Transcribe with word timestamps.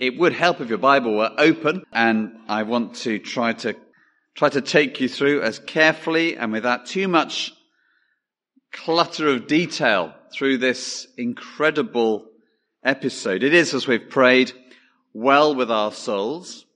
It 0.00 0.18
would 0.18 0.32
help 0.32 0.60
if 0.60 0.68
your 0.68 0.78
Bible 0.78 1.16
were 1.16 1.32
open, 1.38 1.84
and 1.92 2.38
I 2.48 2.64
want 2.64 2.96
to 2.96 3.18
try 3.18 3.52
to 3.54 3.74
try 4.34 4.48
to 4.50 4.60
take 4.60 5.00
you 5.00 5.08
through 5.08 5.42
as 5.42 5.58
carefully 5.58 6.36
and 6.36 6.52
without 6.52 6.86
too 6.86 7.08
much 7.08 7.52
clutter 8.70 9.28
of 9.28 9.46
detail 9.46 10.12
through 10.30 10.58
this 10.58 11.06
incredible 11.16 12.26
episode. 12.84 13.42
It 13.42 13.54
is, 13.54 13.72
as 13.72 13.86
we've 13.86 14.10
prayed, 14.10 14.52
well 15.14 15.54
with 15.54 15.70
our 15.70 15.92
souls. 15.92 16.66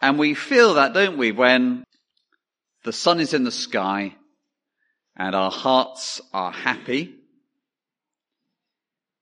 And 0.00 0.18
we 0.18 0.34
feel 0.34 0.74
that, 0.74 0.94
don't 0.94 1.18
we, 1.18 1.30
when 1.32 1.84
the 2.84 2.92
sun 2.92 3.20
is 3.20 3.34
in 3.34 3.44
the 3.44 3.50
sky 3.50 4.16
and 5.16 5.34
our 5.34 5.50
hearts 5.50 6.20
are 6.32 6.50
happy 6.50 7.14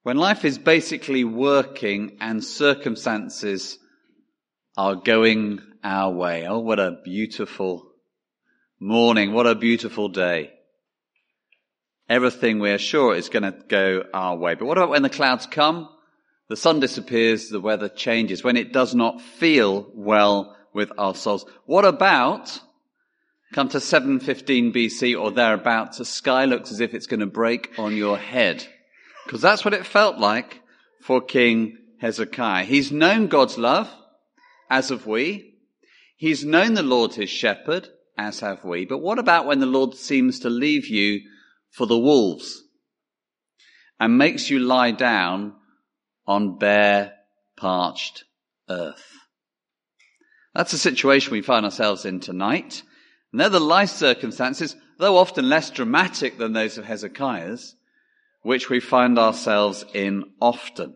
when 0.03 0.17
life 0.17 0.45
is 0.45 0.59
basically 0.59 1.25
working 1.25 2.17
and 2.21 2.43
circumstances 2.43 3.79
are 4.77 4.95
going 4.95 5.61
our 5.85 6.13
way. 6.13 6.47
Oh, 6.47 6.61
what 6.61 6.81
a 6.81 6.99
beautiful 7.05 7.93
morning. 8.79 9.33
What 9.33 9.47
a 9.47 9.55
beautiful 9.55 10.09
day. 10.09 10.53
Everything 12.09 12.59
we're 12.59 12.79
sure 12.79 13.15
is 13.15 13.29
going 13.29 13.43
to 13.45 13.57
go 13.69 14.05
our 14.13 14.37
way. 14.37 14.55
But 14.55 14.67
what 14.67 14.79
about 14.79 14.91
when 14.91 15.03
the 15.03 15.11
clouds 15.11 15.47
come? 15.47 15.89
The 16.49 16.57
sun 16.57 16.81
disappears, 16.81 17.49
the 17.49 17.61
weather 17.61 17.89
changes, 17.89 18.43
when 18.43 18.57
it 18.57 18.73
does 18.73 18.95
not 18.95 19.21
feel 19.21 19.87
well 19.95 20.57
with 20.75 20.91
our 20.99 21.15
souls. 21.15 21.47
What 21.67 21.85
about 21.85 22.59
come 23.53 23.69
to 23.69 23.81
715 23.81 24.73
BC 24.73 25.21
or 25.21 25.31
thereabouts, 25.31 25.99
the 25.99 26.05
sky 26.05 26.47
looks 26.47 26.73
as 26.73 26.81
if 26.81 26.95
it's 26.95 27.07
going 27.07 27.21
to 27.21 27.27
break 27.27 27.79
on 27.79 27.97
your 27.97 28.17
head? 28.17 28.67
Because 29.31 29.43
that's 29.43 29.65
what 29.65 29.75
it 29.75 29.87
felt 29.87 30.19
like 30.19 30.61
for 31.03 31.21
King 31.21 31.79
Hezekiah. 32.01 32.65
He's 32.65 32.91
known 32.91 33.29
God's 33.29 33.57
love, 33.57 33.89
as 34.69 34.89
have 34.89 35.07
we. 35.07 35.55
He's 36.17 36.45
known 36.45 36.75
the 36.75 36.83
Lord 36.83 37.15
his 37.15 37.31
shepherd, 37.31 37.91
as 38.19 38.41
have 38.41 38.65
we. 38.65 38.87
But 38.87 38.99
what 38.99 39.21
about 39.21 39.47
when 39.47 39.61
the 39.61 39.67
Lord 39.67 39.95
seems 39.95 40.41
to 40.41 40.51
leave 40.51 40.89
you 40.89 41.21
for 41.71 41.87
the 41.87 41.97
wolves 41.97 42.61
and 44.01 44.19
makes 44.19 44.51
you 44.51 44.59
lie 44.59 44.91
down 44.91 45.55
on 46.27 46.59
bare, 46.59 47.13
parched 47.57 48.25
earth? 48.69 49.13
That's 50.57 50.73
the 50.73 50.77
situation 50.77 51.31
we 51.31 51.41
find 51.41 51.65
ourselves 51.65 52.05
in 52.05 52.19
tonight. 52.19 52.83
And 53.31 53.41
they're 53.41 53.49
the 53.49 53.61
life 53.61 53.91
circumstances, 53.91 54.75
though 54.99 55.19
often 55.19 55.49
less 55.49 55.71
dramatic 55.71 56.37
than 56.37 56.53
those 56.53 56.79
of 56.79 56.85
Hezekiah's, 56.85 57.77
which 58.43 58.71
we 58.71 58.81
find 58.81 59.19
ourselves 59.19 59.85
in 59.93 60.25
often. 60.41 60.95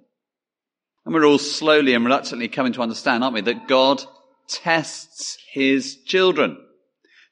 And 1.04 1.14
we're 1.14 1.26
all 1.26 1.38
slowly 1.38 1.94
and 1.94 2.04
reluctantly 2.04 2.48
coming 2.48 2.72
to 2.74 2.82
understand, 2.82 3.22
aren't 3.22 3.34
we, 3.34 3.40
that 3.42 3.68
God 3.68 4.02
tests 4.48 5.38
his 5.52 5.96
children 6.04 6.56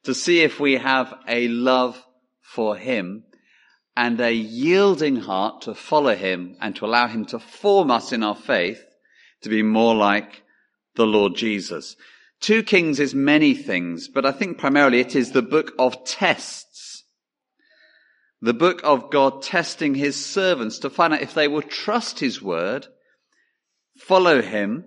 to 0.04 0.14
see 0.14 0.40
if 0.40 0.60
we 0.60 0.74
have 0.74 1.14
a 1.28 1.48
love 1.48 2.02
for 2.40 2.76
him 2.76 3.24
and 3.96 4.20
a 4.20 4.32
yielding 4.32 5.16
heart 5.16 5.62
to 5.62 5.74
follow 5.74 6.14
him 6.14 6.56
and 6.60 6.74
to 6.76 6.84
allow 6.84 7.06
him 7.06 7.24
to 7.26 7.38
form 7.38 7.90
us 7.90 8.12
in 8.12 8.22
our 8.22 8.34
faith 8.34 8.82
to 9.42 9.48
be 9.48 9.62
more 9.62 9.94
like 9.94 10.42
the 10.94 11.06
Lord 11.06 11.34
Jesus. 11.34 11.96
Two 12.40 12.62
Kings 12.62 12.98
is 12.98 13.14
many 13.14 13.54
things, 13.54 14.08
but 14.08 14.26
I 14.26 14.32
think 14.32 14.58
primarily 14.58 15.00
it 15.00 15.14
is 15.14 15.32
the 15.32 15.42
book 15.42 15.72
of 15.78 16.04
tests 16.04 16.71
the 18.42 18.52
book 18.52 18.80
of 18.82 19.08
God 19.10 19.40
testing 19.40 19.94
his 19.94 20.26
servants 20.26 20.80
to 20.80 20.90
find 20.90 21.14
out 21.14 21.22
if 21.22 21.32
they 21.32 21.46
will 21.46 21.62
trust 21.62 22.18
his 22.18 22.42
word, 22.42 22.88
follow 23.96 24.42
him, 24.42 24.84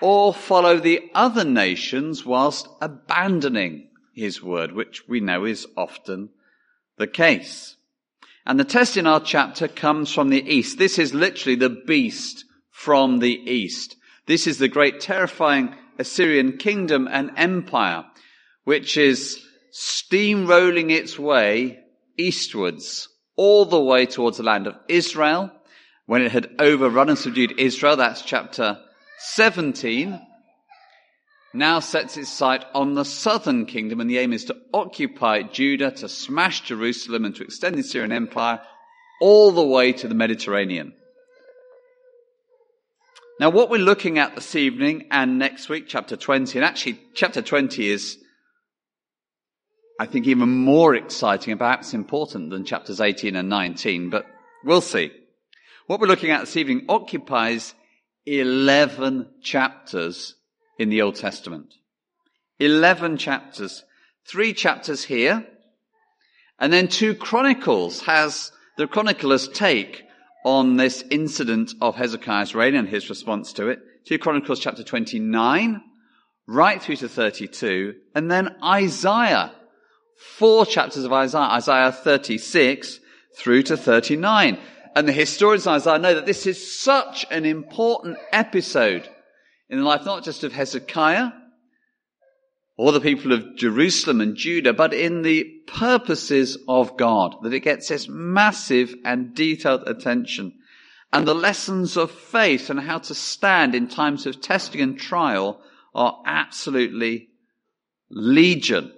or 0.00 0.34
follow 0.34 0.78
the 0.78 1.00
other 1.14 1.44
nations 1.44 2.26
whilst 2.26 2.68
abandoning 2.80 3.88
his 4.14 4.42
word, 4.42 4.72
which 4.72 5.08
we 5.08 5.20
know 5.20 5.44
is 5.44 5.66
often 5.76 6.30
the 6.96 7.06
case. 7.06 7.76
And 8.44 8.58
the 8.58 8.64
test 8.64 8.96
in 8.96 9.06
our 9.06 9.20
chapter 9.20 9.68
comes 9.68 10.12
from 10.12 10.30
the 10.30 10.42
east. 10.42 10.76
This 10.76 10.98
is 10.98 11.14
literally 11.14 11.54
the 11.54 11.70
beast 11.86 12.44
from 12.70 13.20
the 13.20 13.34
east. 13.34 13.94
This 14.26 14.48
is 14.48 14.58
the 14.58 14.68
great 14.68 15.00
terrifying 15.00 15.74
Assyrian 16.00 16.56
kingdom 16.56 17.08
and 17.10 17.30
empire, 17.36 18.04
which 18.64 18.96
is 18.96 19.40
steamrolling 19.72 20.90
its 20.90 21.16
way 21.16 21.84
eastwards 22.18 23.08
all 23.36 23.64
the 23.64 23.80
way 23.80 24.04
towards 24.04 24.36
the 24.36 24.42
land 24.42 24.66
of 24.66 24.76
Israel. 24.88 25.50
When 26.06 26.22
it 26.22 26.32
had 26.32 26.50
overrun 26.58 27.10
and 27.10 27.18
subdued 27.18 27.58
Israel, 27.58 27.96
that's 27.96 28.22
chapter 28.22 28.78
17, 29.18 30.20
now 31.54 31.80
sets 31.80 32.16
its 32.16 32.30
sight 32.30 32.64
on 32.74 32.94
the 32.94 33.04
southern 33.04 33.66
kingdom 33.66 34.00
and 34.00 34.10
the 34.10 34.18
aim 34.18 34.32
is 34.32 34.46
to 34.46 34.56
occupy 34.72 35.42
Judah, 35.42 35.90
to 35.92 36.08
smash 36.08 36.62
Jerusalem 36.62 37.24
and 37.24 37.34
to 37.36 37.44
extend 37.44 37.76
the 37.76 37.80
Assyrian 37.80 38.12
empire 38.12 38.60
all 39.20 39.50
the 39.50 39.64
way 39.64 39.92
to 39.92 40.08
the 40.08 40.14
Mediterranean. 40.14 40.92
Now 43.40 43.50
what 43.50 43.70
we're 43.70 43.78
looking 43.78 44.18
at 44.18 44.34
this 44.34 44.54
evening 44.56 45.06
and 45.10 45.38
next 45.38 45.68
week, 45.68 45.84
chapter 45.86 46.16
20, 46.16 46.58
and 46.58 46.64
actually 46.64 47.00
chapter 47.14 47.40
20 47.40 47.88
is 47.88 48.18
I 49.98 50.06
think 50.06 50.26
even 50.26 50.48
more 50.48 50.94
exciting 50.94 51.50
and 51.50 51.58
perhaps 51.58 51.92
important 51.92 52.50
than 52.50 52.64
chapters 52.64 53.00
18 53.00 53.34
and 53.34 53.48
19, 53.48 54.10
but 54.10 54.26
we'll 54.64 54.80
see. 54.80 55.10
What 55.86 56.00
we're 56.00 56.06
looking 56.06 56.30
at 56.30 56.40
this 56.40 56.56
evening 56.56 56.84
occupies 56.88 57.74
11 58.26 59.28
chapters 59.42 60.36
in 60.78 60.88
the 60.90 61.02
Old 61.02 61.16
Testament. 61.16 61.74
11 62.60 63.16
chapters. 63.16 63.84
Three 64.24 64.52
chapters 64.52 65.04
here, 65.04 65.46
and 66.58 66.72
then 66.72 66.88
two 66.88 67.14
chronicles 67.14 68.02
has 68.02 68.52
the 68.76 68.86
chronicler's 68.86 69.48
take 69.48 70.04
on 70.44 70.76
this 70.76 71.02
incident 71.10 71.72
of 71.80 71.96
Hezekiah's 71.96 72.54
reign 72.54 72.74
and 72.74 72.88
his 72.88 73.08
response 73.10 73.52
to 73.54 73.68
it. 73.68 73.80
Two 74.06 74.18
Chronicles 74.18 74.60
chapter 74.60 74.82
29, 74.82 75.82
right 76.46 76.82
through 76.82 76.96
to 76.96 77.08
32, 77.08 77.94
and 78.14 78.30
then 78.30 78.56
Isaiah 78.62 79.52
four 80.18 80.66
chapters 80.66 81.04
of 81.04 81.12
Isaiah, 81.12 81.42
Isaiah 81.42 81.92
36 81.92 83.00
through 83.36 83.62
to 83.64 83.76
39. 83.76 84.58
And 84.94 85.06
the 85.06 85.12
historians 85.12 85.66
of 85.66 85.74
Isaiah 85.74 85.98
know 85.98 86.14
that 86.14 86.26
this 86.26 86.46
is 86.46 86.80
such 86.80 87.24
an 87.30 87.44
important 87.44 88.18
episode 88.32 89.08
in 89.68 89.78
the 89.78 89.84
life 89.84 90.04
not 90.04 90.24
just 90.24 90.44
of 90.44 90.52
Hezekiah 90.52 91.30
or 92.76 92.92
the 92.92 93.00
people 93.00 93.32
of 93.32 93.56
Jerusalem 93.56 94.20
and 94.20 94.36
Judah, 94.36 94.72
but 94.72 94.94
in 94.94 95.22
the 95.22 95.44
purposes 95.66 96.56
of 96.68 96.96
God, 96.96 97.36
that 97.42 97.52
it 97.52 97.60
gets 97.60 97.88
this 97.88 98.08
massive 98.08 98.94
and 99.04 99.34
detailed 99.34 99.88
attention. 99.88 100.54
And 101.12 101.26
the 101.26 101.34
lessons 101.34 101.96
of 101.96 102.10
faith 102.10 102.70
and 102.70 102.80
how 102.80 102.98
to 102.98 103.14
stand 103.14 103.74
in 103.74 103.88
times 103.88 104.26
of 104.26 104.40
testing 104.40 104.80
and 104.80 104.98
trial 104.98 105.60
are 105.94 106.22
absolutely 106.24 107.30
legion. 108.10 108.92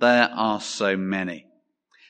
There 0.00 0.30
are 0.32 0.60
so 0.60 0.96
many. 0.96 1.46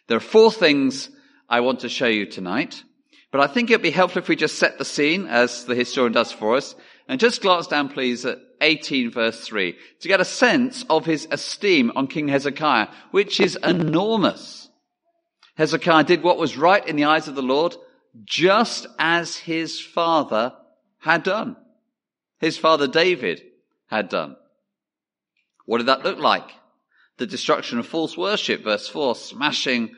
There 0.08 0.16
are 0.16 0.20
four 0.20 0.52
things 0.52 1.10
I 1.48 1.60
want 1.60 1.80
to 1.80 1.88
show 1.88 2.06
you 2.06 2.26
tonight, 2.26 2.82
but 3.30 3.40
I 3.40 3.46
think 3.46 3.70
it'd 3.70 3.82
be 3.82 3.90
helpful 3.90 4.22
if 4.22 4.28
we 4.28 4.36
just 4.36 4.58
set 4.58 4.78
the 4.78 4.84
scene 4.84 5.26
as 5.26 5.64
the 5.64 5.74
historian 5.74 6.12
does 6.12 6.32
for 6.32 6.56
us 6.56 6.74
and 7.08 7.20
just 7.20 7.42
glance 7.42 7.66
down 7.66 7.88
please 7.88 8.24
at 8.26 8.38
18 8.60 9.10
verse 9.10 9.40
3 9.46 9.76
to 10.00 10.08
get 10.08 10.20
a 10.20 10.24
sense 10.24 10.84
of 10.90 11.06
his 11.06 11.26
esteem 11.30 11.92
on 11.96 12.06
King 12.06 12.28
Hezekiah, 12.28 12.88
which 13.10 13.40
is 13.40 13.56
enormous. 13.62 14.68
Hezekiah 15.56 16.04
did 16.04 16.22
what 16.22 16.38
was 16.38 16.56
right 16.56 16.86
in 16.86 16.96
the 16.96 17.04
eyes 17.04 17.28
of 17.28 17.34
the 17.34 17.42
Lord, 17.42 17.74
just 18.24 18.86
as 18.98 19.36
his 19.36 19.80
father 19.80 20.54
had 21.00 21.22
done. 21.22 21.56
His 22.38 22.56
father 22.56 22.86
David 22.86 23.42
had 23.86 24.08
done. 24.08 24.36
What 25.66 25.78
did 25.78 25.86
that 25.86 26.04
look 26.04 26.18
like? 26.18 26.50
The 27.18 27.26
destruction 27.26 27.78
of 27.78 27.86
false 27.86 28.16
worship, 28.16 28.62
verse 28.62 28.88
4, 28.88 29.14
smashing 29.14 29.94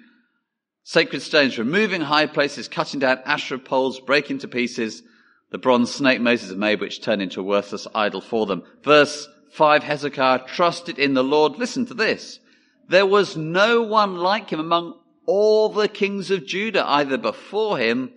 sacred 0.82 1.20
stones, 1.20 1.58
removing 1.58 2.00
high 2.00 2.26
places, 2.26 2.66
cutting 2.66 3.00
down 3.00 3.20
Asherah 3.24 3.58
poles, 3.58 4.00
breaking 4.00 4.38
to 4.38 4.48
pieces 4.48 5.02
the 5.50 5.58
bronze 5.58 5.90
snake 5.90 6.20
Moses 6.20 6.52
made, 6.52 6.80
which 6.80 7.02
turned 7.02 7.22
into 7.22 7.40
a 7.40 7.44
worthless 7.44 7.86
idol 7.94 8.20
for 8.20 8.46
them. 8.46 8.62
Verse 8.82 9.28
5, 9.52 9.82
Hezekiah 9.82 10.46
trusted 10.46 10.98
in 10.98 11.14
the 11.14 11.24
Lord. 11.24 11.58
Listen 11.58 11.86
to 11.86 11.94
this. 11.94 12.40
There 12.88 13.06
was 13.06 13.36
no 13.36 13.82
one 13.82 14.16
like 14.16 14.50
him 14.50 14.60
among 14.60 14.98
all 15.26 15.68
the 15.68 15.88
kings 15.88 16.30
of 16.30 16.46
Judah, 16.46 16.88
either 16.88 17.18
before 17.18 17.78
him 17.78 18.12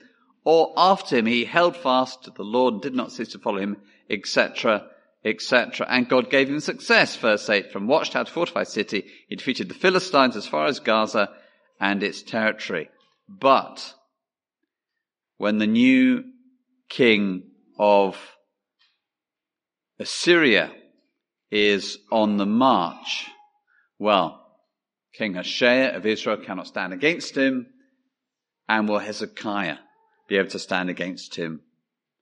or 0.46 0.74
after 0.78 1.18
him. 1.18 1.26
He 1.26 1.44
held 1.44 1.76
fast 1.76 2.24
to 2.24 2.32
the 2.32 2.44
Lord 2.44 2.76
and 2.76 2.84
did 2.84 2.96
not 2.96 3.12
cease 3.12 3.30
to 3.30 3.40
follow 3.40 3.60
him, 3.60 3.78
etc 4.10 4.88
etc. 5.26 5.88
And 5.90 6.10
God 6.10 6.30
gave 6.30 6.50
him 6.50 6.60
success, 6.60 7.16
verse 7.16 7.50
8. 7.50 7.72
From 7.72 7.88
watchtower 7.88 8.26
to 8.26 8.32
fortified 8.32 8.68
city, 8.68 9.06
he 9.30 9.36
defeated 9.36 9.70
the 9.70 9.74
Philistines 9.74 10.36
as 10.36 10.48
far 10.48 10.66
as 10.66 10.80
Gaza 10.80 11.30
and 11.80 12.04
its 12.04 12.22
territory. 12.22 12.90
But 13.28 13.94
when 15.38 15.58
the 15.58 15.68
new 15.68 16.24
king 16.90 17.44
of 17.80 18.18
Assyria 20.00 20.72
is 21.52 22.00
on 22.12 22.38
the 22.38 22.46
march. 22.46 23.28
Well, 24.00 24.44
King 25.14 25.36
Hoshea 25.36 25.94
of 25.94 26.06
Israel 26.06 26.38
cannot 26.38 26.68
stand 26.68 26.94
against 26.94 27.38
him, 27.38 27.68
and 28.68 28.90
will 28.90 29.00
Hezekiah 29.00 29.78
be 30.28 30.38
able 30.38 30.50
to 30.50 30.60
stand 30.60 30.90
against 30.90 31.36
him 31.36 31.62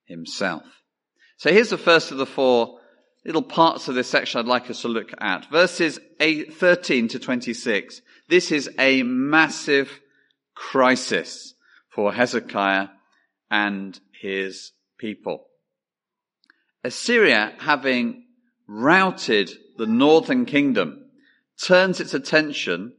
himself? 0.06 0.64
So 1.38 1.52
here's 1.52 1.70
the 1.70 1.78
first 1.78 2.12
of 2.12 2.18
the 2.18 2.26
four 2.26 2.81
little 3.26 3.42
parts 3.42 3.88
of 3.88 3.96
this 3.96 4.10
section 4.10 4.40
I'd 4.40 4.46
like 4.46 4.70
us 4.70 4.82
to 4.82 4.88
look 4.88 5.12
at. 5.20 5.50
Verses 5.52 6.00
8, 6.20 6.54
13 6.54 7.08
to 7.10 7.20
26. 7.20 8.02
This 8.28 8.52
is 8.52 8.70
a 8.80 9.04
massive 9.04 10.00
crisis 10.56 11.54
for 11.90 12.14
Hezekiah 12.14 12.88
and 13.50 14.00
his 14.20 14.72
people. 14.98 15.48
Assyria, 16.84 17.54
having 17.60 18.24
routed 18.68 19.52
the 19.78 19.86
northern 19.86 20.46
kingdom, 20.46 21.06
turns 21.62 22.00
its 22.00 22.14
attention 22.14 22.94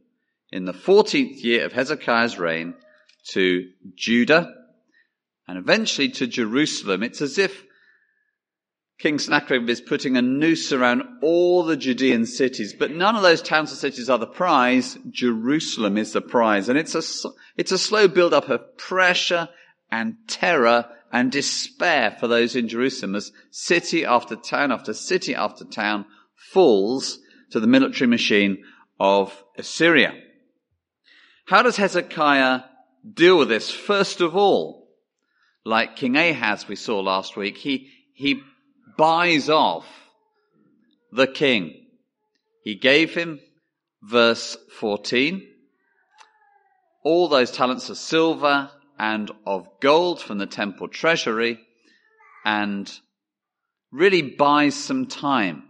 in 0.51 0.65
the 0.65 0.73
14th 0.73 1.43
year 1.43 1.65
of 1.65 1.73
Hezekiah's 1.73 2.37
reign 2.37 2.75
to 3.29 3.69
Judah 3.95 4.53
and 5.47 5.57
eventually 5.57 6.09
to 6.09 6.27
Jerusalem. 6.27 7.03
It's 7.03 7.21
as 7.21 7.37
if 7.37 7.63
King 8.99 9.19
Sennacherib 9.19 9.69
is 9.69 9.81
putting 9.81 10.15
a 10.15 10.21
noose 10.21 10.71
around 10.71 11.03
all 11.21 11.63
the 11.63 11.75
Judean 11.75 12.25
cities, 12.25 12.73
but 12.73 12.91
none 12.91 13.15
of 13.15 13.21
those 13.21 13.41
towns 13.41 13.71
or 13.71 13.75
cities 13.75 14.09
are 14.09 14.19
the 14.19 14.27
prize. 14.27 14.97
Jerusalem 15.09 15.97
is 15.97 16.13
the 16.13 16.21
prize. 16.21 16.69
And 16.69 16.77
it's 16.77 16.95
a, 16.95 17.29
it's 17.57 17.71
a 17.71 17.77
slow 17.77 18.07
build 18.07 18.33
up 18.33 18.49
of 18.49 18.77
pressure 18.77 19.49
and 19.91 20.15
terror 20.27 20.85
and 21.11 21.31
despair 21.31 22.15
for 22.19 22.27
those 22.27 22.55
in 22.55 22.67
Jerusalem 22.67 23.15
as 23.15 23.31
city 23.51 24.05
after 24.05 24.35
town 24.35 24.71
after 24.71 24.93
city 24.93 25.35
after 25.35 25.65
town 25.65 26.05
falls 26.35 27.19
to 27.51 27.59
the 27.59 27.67
military 27.67 28.07
machine 28.07 28.63
of 28.99 29.43
Assyria. 29.57 30.13
How 31.45 31.61
does 31.61 31.77
Hezekiah 31.77 32.61
deal 33.11 33.37
with 33.37 33.49
this? 33.49 33.69
First 33.69 34.21
of 34.21 34.35
all, 34.35 34.87
like 35.65 35.95
King 35.95 36.15
Ahaz 36.15 36.67
we 36.67 36.75
saw 36.75 36.99
last 36.99 37.35
week, 37.35 37.57
he, 37.57 37.89
he 38.13 38.41
buys 38.97 39.49
off 39.49 39.85
the 41.11 41.27
king. 41.27 41.85
He 42.63 42.75
gave 42.75 43.13
him, 43.13 43.39
verse 44.01 44.57
14, 44.79 45.45
all 47.03 47.27
those 47.27 47.51
talents 47.51 47.89
of 47.89 47.97
silver 47.97 48.71
and 48.97 49.29
of 49.45 49.67
gold 49.81 50.21
from 50.21 50.37
the 50.37 50.45
temple 50.45 50.87
treasury 50.87 51.59
and 52.45 52.91
really 53.91 54.21
buys 54.21 54.75
some 54.75 55.05
time. 55.05 55.63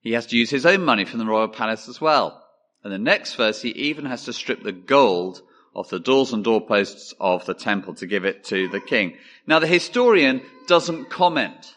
He 0.00 0.12
has 0.12 0.26
to 0.26 0.36
use 0.36 0.50
his 0.50 0.66
own 0.66 0.84
money 0.84 1.04
from 1.04 1.18
the 1.18 1.26
royal 1.26 1.48
palace 1.48 1.88
as 1.88 2.00
well. 2.00 2.42
And 2.84 2.92
the 2.92 2.98
next 2.98 3.34
verse, 3.34 3.60
he 3.60 3.70
even 3.70 4.04
has 4.04 4.24
to 4.26 4.32
strip 4.32 4.62
the 4.62 4.72
gold 4.72 5.42
off 5.74 5.90
the 5.90 5.98
doors 6.00 6.32
and 6.32 6.44
doorposts 6.44 7.12
of 7.20 7.44
the 7.44 7.54
temple 7.54 7.94
to 7.94 8.06
give 8.06 8.24
it 8.24 8.44
to 8.44 8.68
the 8.68 8.80
king. 8.80 9.16
Now 9.46 9.58
the 9.58 9.66
historian 9.66 10.42
doesn't 10.66 11.10
comment. 11.10 11.75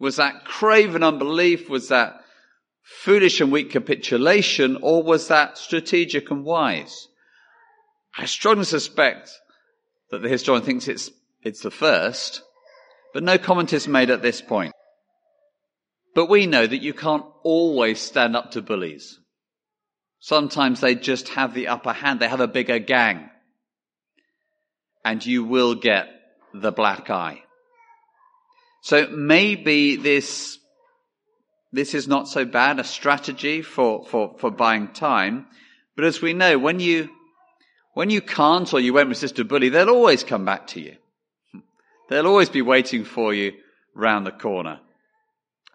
Was 0.00 0.16
that 0.16 0.44
craven 0.44 1.04
unbelief? 1.04 1.68
Was 1.68 1.88
that 1.88 2.20
foolish 2.82 3.40
and 3.40 3.52
weak 3.52 3.70
capitulation? 3.70 4.78
Or 4.80 5.02
was 5.02 5.28
that 5.28 5.58
strategic 5.58 6.30
and 6.30 6.44
wise? 6.44 7.06
I 8.16 8.24
strongly 8.24 8.64
suspect 8.64 9.30
that 10.10 10.22
the 10.22 10.28
historian 10.28 10.64
thinks 10.64 10.88
it's, 10.88 11.10
it's 11.42 11.60
the 11.60 11.70
first, 11.70 12.42
but 13.14 13.22
no 13.22 13.38
comment 13.38 13.72
is 13.72 13.86
made 13.86 14.10
at 14.10 14.22
this 14.22 14.40
point. 14.40 14.72
But 16.14 16.26
we 16.28 16.46
know 16.46 16.66
that 16.66 16.82
you 16.82 16.92
can't 16.92 17.24
always 17.44 18.00
stand 18.00 18.34
up 18.34 18.50
to 18.52 18.62
bullies. 18.62 19.20
Sometimes 20.18 20.80
they 20.80 20.94
just 20.94 21.28
have 21.30 21.54
the 21.54 21.68
upper 21.68 21.92
hand. 21.92 22.20
They 22.20 22.28
have 22.28 22.40
a 22.40 22.48
bigger 22.48 22.78
gang. 22.78 23.30
And 25.04 25.24
you 25.24 25.44
will 25.44 25.74
get 25.74 26.08
the 26.52 26.72
black 26.72 27.08
eye. 27.10 27.42
So 28.82 29.08
maybe 29.08 29.96
this, 29.96 30.58
this 31.72 31.94
is 31.94 32.08
not 32.08 32.28
so 32.28 32.44
bad 32.44 32.78
a 32.78 32.84
strategy 32.84 33.62
for, 33.62 34.04
for, 34.04 34.36
for 34.38 34.50
buying 34.50 34.88
time. 34.88 35.46
But 35.96 36.04
as 36.04 36.22
we 36.22 36.32
know, 36.32 36.58
when 36.58 36.80
you, 36.80 37.10
when 37.94 38.10
you 38.10 38.20
can't 38.20 38.72
or 38.72 38.80
you 38.80 38.94
won't 38.94 39.08
resist 39.08 39.38
a 39.38 39.44
bully, 39.44 39.68
they'll 39.68 39.90
always 39.90 40.24
come 40.24 40.44
back 40.44 40.68
to 40.68 40.80
you. 40.80 40.96
They'll 42.08 42.26
always 42.26 42.48
be 42.48 42.62
waiting 42.62 43.04
for 43.04 43.34
you 43.34 43.52
round 43.94 44.26
the 44.26 44.32
corner. 44.32 44.80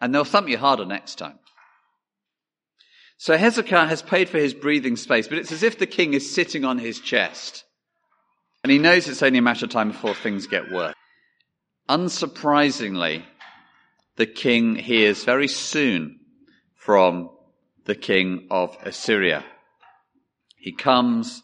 And 0.02 0.14
they'll 0.14 0.26
thump 0.26 0.50
you 0.50 0.58
harder 0.58 0.86
next 0.86 1.16
time. 1.16 1.40
So 3.18 3.38
Hezekiah 3.38 3.88
has 3.88 4.02
paid 4.02 4.28
for 4.28 4.38
his 4.38 4.54
breathing 4.54 4.98
space, 4.98 5.28
but 5.28 5.38
it's 5.38 5.54
as 5.54 5.64
if 5.64 5.80
the 5.80 5.88
king 5.88 6.14
is 6.14 6.34
sitting 6.34 6.66
on 6.66 6.78
his 6.78 7.00
chest. 7.00 7.64
And 8.64 8.72
he 8.72 8.78
knows 8.78 9.08
it's 9.08 9.24
only 9.24 9.40
a 9.40 9.42
matter 9.42 9.66
of 9.66 9.72
time 9.72 9.92
before 9.92 10.14
things 10.14 10.48
get 10.48 10.72
worse. 10.72 10.96
Unsurprisingly, 11.90 13.24
the 14.16 14.26
king 14.26 14.76
hears 14.76 15.24
very 15.24 15.48
soon 15.48 16.20
from 16.74 17.30
the 17.86 17.96
king 17.96 18.48
of 18.50 18.76
Assyria. 18.82 19.44
He 20.58 20.72
comes 20.72 21.44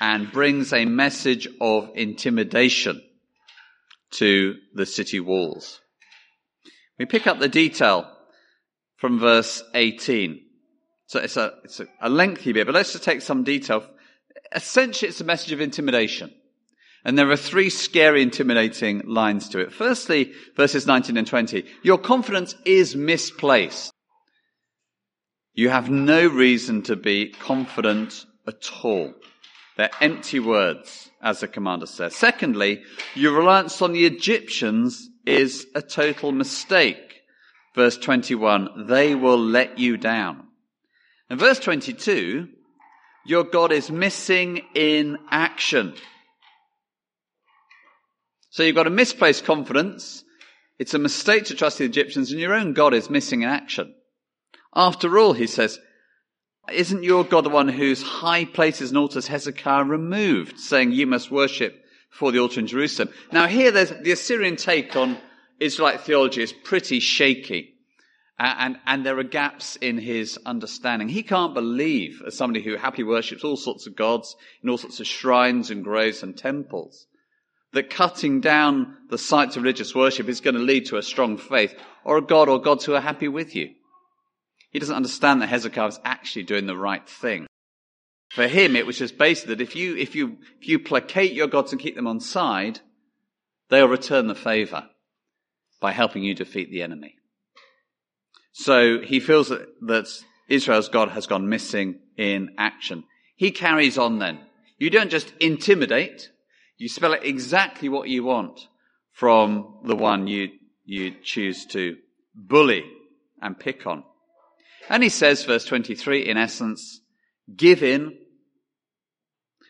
and 0.00 0.30
brings 0.30 0.72
a 0.72 0.84
message 0.84 1.48
of 1.60 1.90
intimidation 1.94 3.02
to 4.12 4.56
the 4.74 4.86
city 4.86 5.18
walls. 5.18 5.80
We 6.98 7.06
pick 7.06 7.26
up 7.26 7.40
the 7.40 7.48
detail 7.48 8.08
from 8.96 9.18
verse 9.18 9.62
18. 9.74 10.40
So 11.06 11.20
it's 11.20 11.36
a, 11.36 11.52
it's 11.64 11.80
a, 12.00 12.08
lengthy 12.08 12.52
bit, 12.52 12.66
but 12.66 12.74
let's 12.74 12.92
just 12.92 13.04
take 13.04 13.22
some 13.22 13.44
detail. 13.44 13.84
Essentially, 14.54 15.08
it's 15.08 15.20
a 15.20 15.24
message 15.24 15.52
of 15.52 15.60
intimidation. 15.60 16.32
And 17.04 17.18
there 17.18 17.30
are 17.30 17.36
three 17.36 17.68
scary, 17.68 18.22
intimidating 18.22 19.02
lines 19.06 19.48
to 19.50 19.58
it. 19.58 19.72
Firstly, 19.72 20.32
verses 20.56 20.86
19 20.86 21.18
and 21.18 21.26
20. 21.26 21.64
Your 21.82 21.98
confidence 21.98 22.54
is 22.64 22.96
misplaced. 22.96 23.92
You 25.52 25.68
have 25.68 25.90
no 25.90 26.26
reason 26.26 26.82
to 26.82 26.96
be 26.96 27.28
confident 27.28 28.24
at 28.46 28.70
all. 28.82 29.14
They're 29.76 29.90
empty 30.00 30.40
words, 30.40 31.10
as 31.22 31.40
the 31.40 31.48
commander 31.48 31.86
says. 31.86 32.16
Secondly, 32.16 32.82
your 33.14 33.36
reliance 33.36 33.82
on 33.82 33.92
the 33.92 34.06
Egyptians 34.06 35.08
is 35.26 35.66
a 35.74 35.82
total 35.82 36.32
mistake. 36.32 37.20
Verse 37.74 37.98
21, 37.98 38.86
they 38.86 39.14
will 39.14 39.38
let 39.38 39.78
you 39.78 39.96
down. 39.96 40.46
And 41.28 41.40
verse 41.40 41.58
22, 41.58 42.48
your 43.26 43.44
God 43.44 43.72
is 43.72 43.90
missing 43.90 44.62
in 44.74 45.18
action. 45.30 45.94
So 48.54 48.62
you've 48.62 48.76
got 48.76 48.86
a 48.86 48.90
misplaced 48.90 49.44
confidence. 49.44 50.22
It's 50.78 50.94
a 50.94 50.98
mistake 51.00 51.46
to 51.46 51.56
trust 51.56 51.78
the 51.78 51.86
Egyptians 51.86 52.30
and 52.30 52.40
your 52.40 52.54
own 52.54 52.72
God 52.72 52.94
is 52.94 53.10
missing 53.10 53.42
in 53.42 53.48
action. 53.48 53.92
After 54.72 55.18
all, 55.18 55.32
he 55.32 55.48
says, 55.48 55.80
isn't 56.72 57.02
your 57.02 57.24
God 57.24 57.46
the 57.46 57.50
one 57.50 57.66
whose 57.66 58.04
high 58.04 58.44
places 58.44 58.90
and 58.90 58.98
altars 58.98 59.26
Hezekiah 59.26 59.82
removed, 59.82 60.60
saying 60.60 60.92
you 60.92 61.04
must 61.04 61.32
worship 61.32 61.74
before 62.12 62.30
the 62.30 62.38
altar 62.38 62.60
in 62.60 62.68
Jerusalem? 62.68 63.08
Now 63.32 63.48
here 63.48 63.72
there's 63.72 63.90
the 63.90 64.12
Assyrian 64.12 64.54
take 64.54 64.94
on 64.94 65.18
Israelite 65.58 66.02
theology 66.02 66.40
is 66.40 66.52
pretty 66.52 67.00
shaky. 67.00 67.74
And, 68.38 68.78
and 68.86 69.04
there 69.04 69.18
are 69.18 69.24
gaps 69.24 69.74
in 69.74 69.98
his 69.98 70.38
understanding. 70.46 71.08
He 71.08 71.24
can't 71.24 71.54
believe, 71.54 72.22
as 72.24 72.36
somebody 72.36 72.62
who 72.62 72.76
happily 72.76 73.02
worships 73.02 73.42
all 73.42 73.56
sorts 73.56 73.88
of 73.88 73.96
gods 73.96 74.36
in 74.62 74.70
all 74.70 74.78
sorts 74.78 75.00
of 75.00 75.08
shrines 75.08 75.72
and 75.72 75.82
graves 75.82 76.22
and 76.22 76.38
temples, 76.38 77.08
that 77.74 77.90
cutting 77.90 78.40
down 78.40 78.96
the 79.10 79.18
sites 79.18 79.56
of 79.56 79.62
religious 79.62 79.94
worship 79.94 80.28
is 80.28 80.40
going 80.40 80.54
to 80.54 80.60
lead 80.60 80.86
to 80.86 80.96
a 80.96 81.02
strong 81.02 81.36
faith 81.36 81.74
or 82.04 82.16
a 82.16 82.22
God 82.22 82.48
or 82.48 82.60
gods 82.60 82.84
who 82.84 82.94
are 82.94 83.00
happy 83.00 83.28
with 83.28 83.54
you. 83.54 83.70
He 84.70 84.78
doesn't 84.78 84.96
understand 84.96 85.42
that 85.42 85.48
Hezekiah 85.48 85.86
was 85.86 86.00
actually 86.04 86.44
doing 86.44 86.66
the 86.66 86.76
right 86.76 87.06
thing. 87.08 87.46
For 88.30 88.48
him, 88.48 88.74
it 88.74 88.86
was 88.86 88.98
just 88.98 89.18
basically 89.18 89.54
that 89.54 89.62
if 89.62 89.76
you, 89.76 89.96
if 89.96 90.14
you, 90.16 90.38
if 90.60 90.68
you 90.68 90.78
placate 90.80 91.32
your 91.32 91.46
gods 91.46 91.72
and 91.72 91.80
keep 91.80 91.94
them 91.94 92.06
on 92.06 92.18
side, 92.18 92.80
they'll 93.70 93.86
return 93.86 94.26
the 94.26 94.34
favor 94.34 94.88
by 95.80 95.92
helping 95.92 96.24
you 96.24 96.34
defeat 96.34 96.70
the 96.70 96.82
enemy. 96.82 97.16
So 98.52 99.00
he 99.00 99.20
feels 99.20 99.48
that, 99.48 99.66
that 99.82 100.06
Israel's 100.48 100.88
God 100.88 101.10
has 101.10 101.26
gone 101.26 101.48
missing 101.48 102.00
in 102.16 102.54
action. 102.58 103.04
He 103.36 103.50
carries 103.50 103.98
on 103.98 104.18
then. 104.18 104.40
You 104.78 104.90
don't 104.90 105.10
just 105.10 105.32
intimidate, 105.40 106.30
you 106.84 106.90
spell 106.90 107.14
it 107.14 107.24
exactly 107.24 107.88
what 107.88 108.10
you 108.10 108.22
want 108.24 108.68
from 109.10 109.78
the 109.84 109.96
one 109.96 110.26
you, 110.26 110.50
you 110.84 111.14
choose 111.22 111.64
to 111.64 111.96
bully 112.34 112.84
and 113.40 113.58
pick 113.58 113.86
on. 113.86 114.04
And 114.90 115.02
he 115.02 115.08
says, 115.08 115.44
verse 115.44 115.64
23, 115.64 116.28
in 116.28 116.36
essence, 116.36 117.00
give 117.56 117.82
in. 117.82 118.18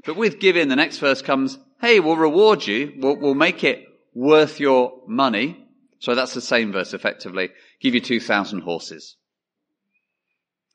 But 0.04 0.16
with 0.16 0.40
give 0.40 0.56
in, 0.56 0.68
the 0.68 0.74
next 0.74 0.98
verse 0.98 1.22
comes, 1.22 1.56
hey, 1.80 2.00
we'll 2.00 2.16
reward 2.16 2.66
you. 2.66 2.94
We'll, 2.98 3.16
we'll 3.20 3.34
make 3.34 3.62
it 3.62 3.84
worth 4.12 4.58
your 4.58 4.94
money. 5.06 5.64
So 6.00 6.16
that's 6.16 6.34
the 6.34 6.40
same 6.40 6.72
verse 6.72 6.94
effectively. 6.94 7.50
Give 7.80 7.94
you 7.94 8.00
2,000 8.00 8.62
horses. 8.62 9.14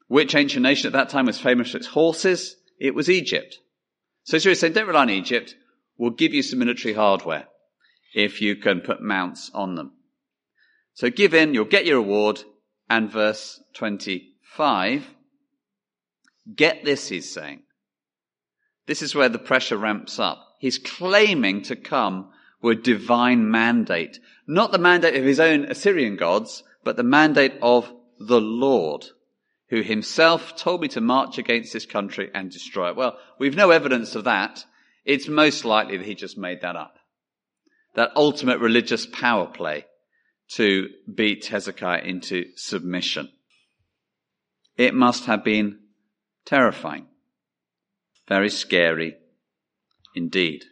Which 0.08 0.36
ancient 0.36 0.64
nation 0.64 0.88
at 0.88 0.94
that 0.94 1.10
time 1.10 1.26
was 1.26 1.38
famous 1.38 1.72
for 1.72 1.78
its 1.80 1.88
horses? 1.88 2.56
It 2.80 2.96
was 2.96 3.10
Egypt. 3.10 3.60
So 4.24 4.38
Israel 4.38 4.54
is 4.54 4.62
saying, 4.62 4.72
don't 4.72 4.88
rely 4.88 5.02
on 5.02 5.10
Egypt. 5.10 5.56
We'll 6.00 6.12
give 6.12 6.34
you 6.34 6.42
some 6.42 6.60
military 6.60 6.94
hardware 6.94 7.48
if 8.16 8.42
you 8.42 8.56
can 8.56 8.80
put 8.80 9.02
mounts 9.02 9.52
on 9.54 9.76
them. 9.76 9.92
So 10.94 11.10
give 11.10 11.34
in, 11.34 11.54
you'll 11.54 11.66
get 11.66 11.86
your 11.86 12.00
reward. 12.00 12.42
And 12.90 13.12
verse 13.12 13.62
25, 13.76 15.06
get 16.56 16.84
this, 16.84 17.10
he's 17.10 17.32
saying. 17.32 17.62
This 18.88 19.04
is 19.04 19.14
where 19.14 19.30
the 19.30 19.38
pressure 19.38 19.78
ramps 19.78 20.18
up. 20.18 20.44
He's 20.58 20.80
claiming 20.80 21.62
to 21.64 21.76
come 21.76 22.32
with 22.62 22.82
divine 22.82 23.52
mandate. 23.52 24.20
Not 24.48 24.72
the 24.72 24.80
mandate 24.80 25.16
of 25.16 25.24
his 25.24 25.40
own 25.40 25.66
Assyrian 25.66 26.16
gods, 26.16 26.64
but 26.84 26.96
the 26.96 27.04
mandate 27.04 27.54
of 27.62 27.94
the 28.20 28.42
Lord, 28.42 29.06
who 29.70 29.82
himself 29.82 30.56
told 30.56 30.82
me 30.82 30.88
to 30.88 31.02
march 31.02 31.38
against 31.38 31.74
this 31.74 31.86
country 31.86 32.32
and 32.34 32.50
destroy 32.50 32.90
it. 32.90 32.96
Well, 32.96 33.18
we've 33.38 33.56
no 33.56 33.70
evidence 33.70 34.16
of 34.16 34.24
that. 34.24 34.66
It's 35.06 35.28
most 35.28 35.66
likely 35.66 35.98
that 35.98 36.06
he 36.06 36.16
just 36.16 36.38
made 36.38 36.62
that 36.62 36.76
up. 36.76 36.96
That 37.96 38.12
ultimate 38.16 38.60
religious 38.60 39.06
power 39.06 39.48
play 39.48 39.86
to 40.50 40.90
beat 41.14 41.46
Hezekiah 41.48 42.02
into 42.02 42.46
submission. 42.56 43.30
It 44.78 44.94
must 44.94 45.26
have 45.26 45.44
been 45.44 45.80
terrifying. 46.46 47.08
Very 48.28 48.50
scary 48.50 49.16
indeed. 50.16 50.66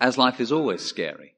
As 0.00 0.18
life 0.18 0.40
is 0.40 0.52
always 0.52 0.82
scary. 0.82 1.34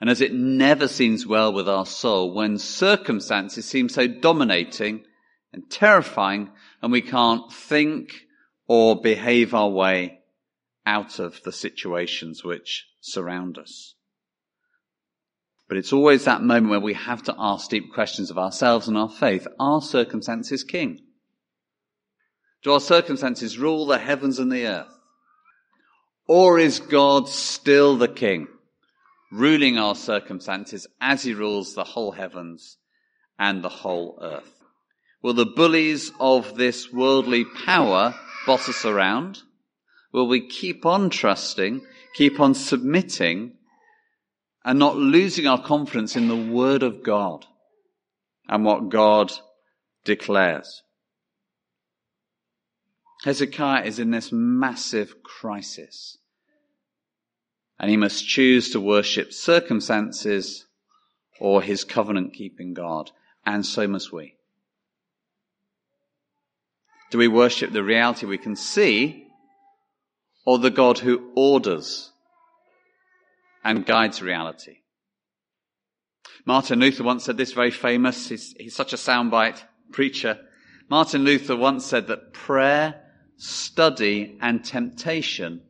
And 0.00 0.10
as 0.10 0.20
it 0.20 0.32
never 0.32 0.88
seems 0.88 1.26
well 1.26 1.52
with 1.52 1.68
our 1.68 1.86
soul 1.86 2.34
when 2.34 2.58
circumstances 2.58 3.64
seem 3.64 3.88
so 3.88 4.06
dominating 4.06 5.04
and 5.52 5.70
terrifying 5.70 6.50
and 6.80 6.90
we 6.90 7.02
can't 7.02 7.52
think 7.52 8.26
or 8.66 9.00
behave 9.00 9.54
our 9.54 9.68
way 9.68 10.21
out 10.86 11.18
of 11.18 11.42
the 11.42 11.52
situations 11.52 12.44
which 12.44 12.86
surround 13.00 13.58
us. 13.58 13.94
But 15.68 15.78
it's 15.78 15.92
always 15.92 16.24
that 16.24 16.42
moment 16.42 16.70
where 16.70 16.80
we 16.80 16.94
have 16.94 17.22
to 17.24 17.34
ask 17.38 17.70
deep 17.70 17.92
questions 17.94 18.30
of 18.30 18.38
ourselves 18.38 18.88
and 18.88 18.96
our 18.98 19.08
faith. 19.08 19.46
Are 19.58 19.80
circumstances 19.80 20.64
king? 20.64 21.00
Do 22.62 22.72
our 22.72 22.80
circumstances 22.80 23.58
rule 23.58 23.86
the 23.86 23.98
heavens 23.98 24.38
and 24.38 24.52
the 24.52 24.66
earth? 24.66 24.98
Or 26.26 26.58
is 26.58 26.78
God 26.78 27.28
still 27.28 27.96
the 27.96 28.08
king, 28.08 28.48
ruling 29.32 29.78
our 29.78 29.94
circumstances 29.94 30.86
as 31.00 31.22
he 31.22 31.34
rules 31.34 31.74
the 31.74 31.84
whole 31.84 32.12
heavens 32.12 32.76
and 33.38 33.62
the 33.62 33.68
whole 33.68 34.18
earth? 34.22 34.62
Will 35.22 35.34
the 35.34 35.46
bullies 35.46 36.12
of 36.20 36.56
this 36.56 36.92
worldly 36.92 37.44
power 37.44 38.14
boss 38.46 38.68
us 38.68 38.84
around? 38.84 39.42
Will 40.12 40.28
we 40.28 40.46
keep 40.46 40.84
on 40.84 41.08
trusting, 41.10 41.82
keep 42.14 42.38
on 42.38 42.54
submitting, 42.54 43.54
and 44.64 44.78
not 44.78 44.96
losing 44.96 45.46
our 45.46 45.62
confidence 45.62 46.14
in 46.16 46.28
the 46.28 46.36
Word 46.36 46.82
of 46.82 47.02
God 47.02 47.46
and 48.48 48.64
what 48.64 48.90
God 48.90 49.32
declares? 50.04 50.82
Hezekiah 53.24 53.84
is 53.84 53.98
in 53.98 54.10
this 54.10 54.30
massive 54.32 55.22
crisis. 55.22 56.18
And 57.78 57.90
he 57.90 57.96
must 57.96 58.26
choose 58.26 58.70
to 58.70 58.80
worship 58.80 59.32
circumstances 59.32 60.66
or 61.40 61.62
his 61.62 61.84
covenant 61.84 62.34
keeping 62.34 62.74
God. 62.74 63.10
And 63.46 63.64
so 63.64 63.88
must 63.88 64.12
we. 64.12 64.34
Do 67.10 67.18
we 67.18 67.28
worship 67.28 67.72
the 67.72 67.82
reality 67.82 68.26
we 68.26 68.38
can 68.38 68.56
see 68.56 69.26
or 70.44 70.58
the 70.58 70.70
God 70.70 70.98
who 70.98 71.30
orders 71.34 72.12
and 73.64 73.86
guides 73.86 74.22
reality? 74.22 74.78
Martin 76.44 76.80
Luther 76.80 77.04
once 77.04 77.24
said 77.24 77.36
this 77.36 77.52
very 77.52 77.70
famous, 77.70 78.28
he's, 78.28 78.54
he's 78.58 78.74
such 78.74 78.92
a 78.92 78.96
soundbite 78.96 79.62
preacher. 79.92 80.38
Martin 80.88 81.24
Luther 81.24 81.56
once 81.56 81.86
said 81.86 82.08
that 82.08 82.32
prayer, 82.32 83.02
study, 83.36 84.36
and 84.40 84.64
temptation 84.64 85.62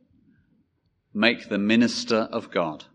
make 1.13 1.49
the 1.49 1.59
minister 1.59 2.27
of 2.31 2.49
God. 2.49 2.85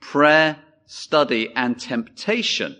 Prayer, 0.00 0.58
study, 0.86 1.52
and 1.54 1.80
temptation 1.80 2.76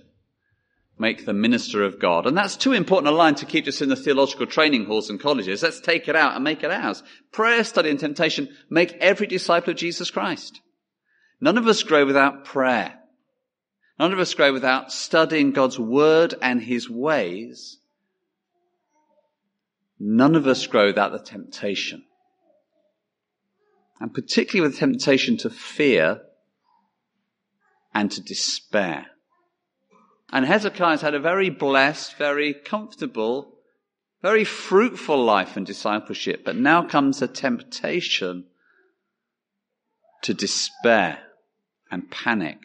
make 1.01 1.25
the 1.25 1.33
minister 1.33 1.83
of 1.83 1.99
God. 1.99 2.27
And 2.27 2.37
that's 2.37 2.57
too 2.57 2.75
important 2.75 3.13
a 3.13 3.17
line 3.17 3.35
to 3.37 3.47
keep 3.47 3.65
just 3.65 3.81
in 3.81 3.89
the 3.89 3.97
theological 3.97 4.47
training 4.47 4.85
halls 4.85 5.09
and 5.09 5.19
colleges. 5.19 5.63
Let's 5.63 5.81
take 5.81 6.09
it 6.09 6.15
out 6.15 6.35
and 6.35 6.45
make 6.45 6.63
it 6.63 6.71
ours. 6.71 7.03
Prayer, 7.33 7.65
study, 7.65 7.89
and 7.89 7.99
temptation 7.99 8.55
make 8.69 8.93
every 9.01 9.27
disciple 9.27 9.71
of 9.71 9.79
Jesus 9.79 10.11
Christ. 10.11 10.61
None 11.41 11.57
of 11.57 11.67
us 11.67 11.83
grow 11.83 12.05
without 12.05 12.45
prayer. 12.45 12.99
None 13.99 14.13
of 14.13 14.19
us 14.19 14.35
grow 14.35 14.53
without 14.53 14.93
studying 14.93 15.53
God's 15.53 15.79
word 15.79 16.35
and 16.43 16.63
his 16.63 16.89
ways. 16.89 17.79
None 19.99 20.35
of 20.35 20.47
us 20.47 20.67
grow 20.67 20.87
without 20.87 21.13
the 21.13 21.19
temptation. 21.19 22.05
And 24.01 24.13
particularly 24.13 24.69
with 24.69 24.79
temptation 24.79 25.39
to 25.39 25.51
fear 25.51 26.21
and 27.95 28.11
to 28.13 28.23
despair. 28.23 29.07
And 30.33 30.47
Hezekiah's 30.47 31.01
had 31.01 31.15
a 31.15 31.21
very 31.21 31.51
blessed, 31.51 32.17
very 32.17 32.55
comfortable, 32.55 33.59
very 34.23 34.45
fruitful 34.45 35.23
life 35.23 35.57
in 35.57 35.65
discipleship, 35.65 36.45
but 36.45 36.57
now 36.57 36.87
comes 36.87 37.21
a 37.21 37.29
temptation 37.29 38.47
to 40.23 40.35
despair 40.35 41.19
and 41.91 42.11
panic. 42.11 42.59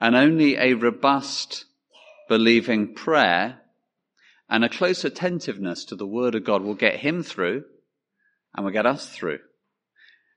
And 0.00 0.14
only 0.14 0.56
a 0.56 0.74
robust, 0.74 1.64
believing 2.28 2.94
prayer 2.94 3.60
and 4.48 4.64
a 4.64 4.68
close 4.68 5.04
attentiveness 5.04 5.84
to 5.86 5.96
the 5.96 6.06
Word 6.06 6.36
of 6.36 6.44
God 6.44 6.62
will 6.62 6.74
get 6.74 7.00
him 7.00 7.22
through 7.24 7.64
and 8.54 8.64
will 8.64 8.72
get 8.72 8.86
us 8.86 9.08
through. 9.08 9.40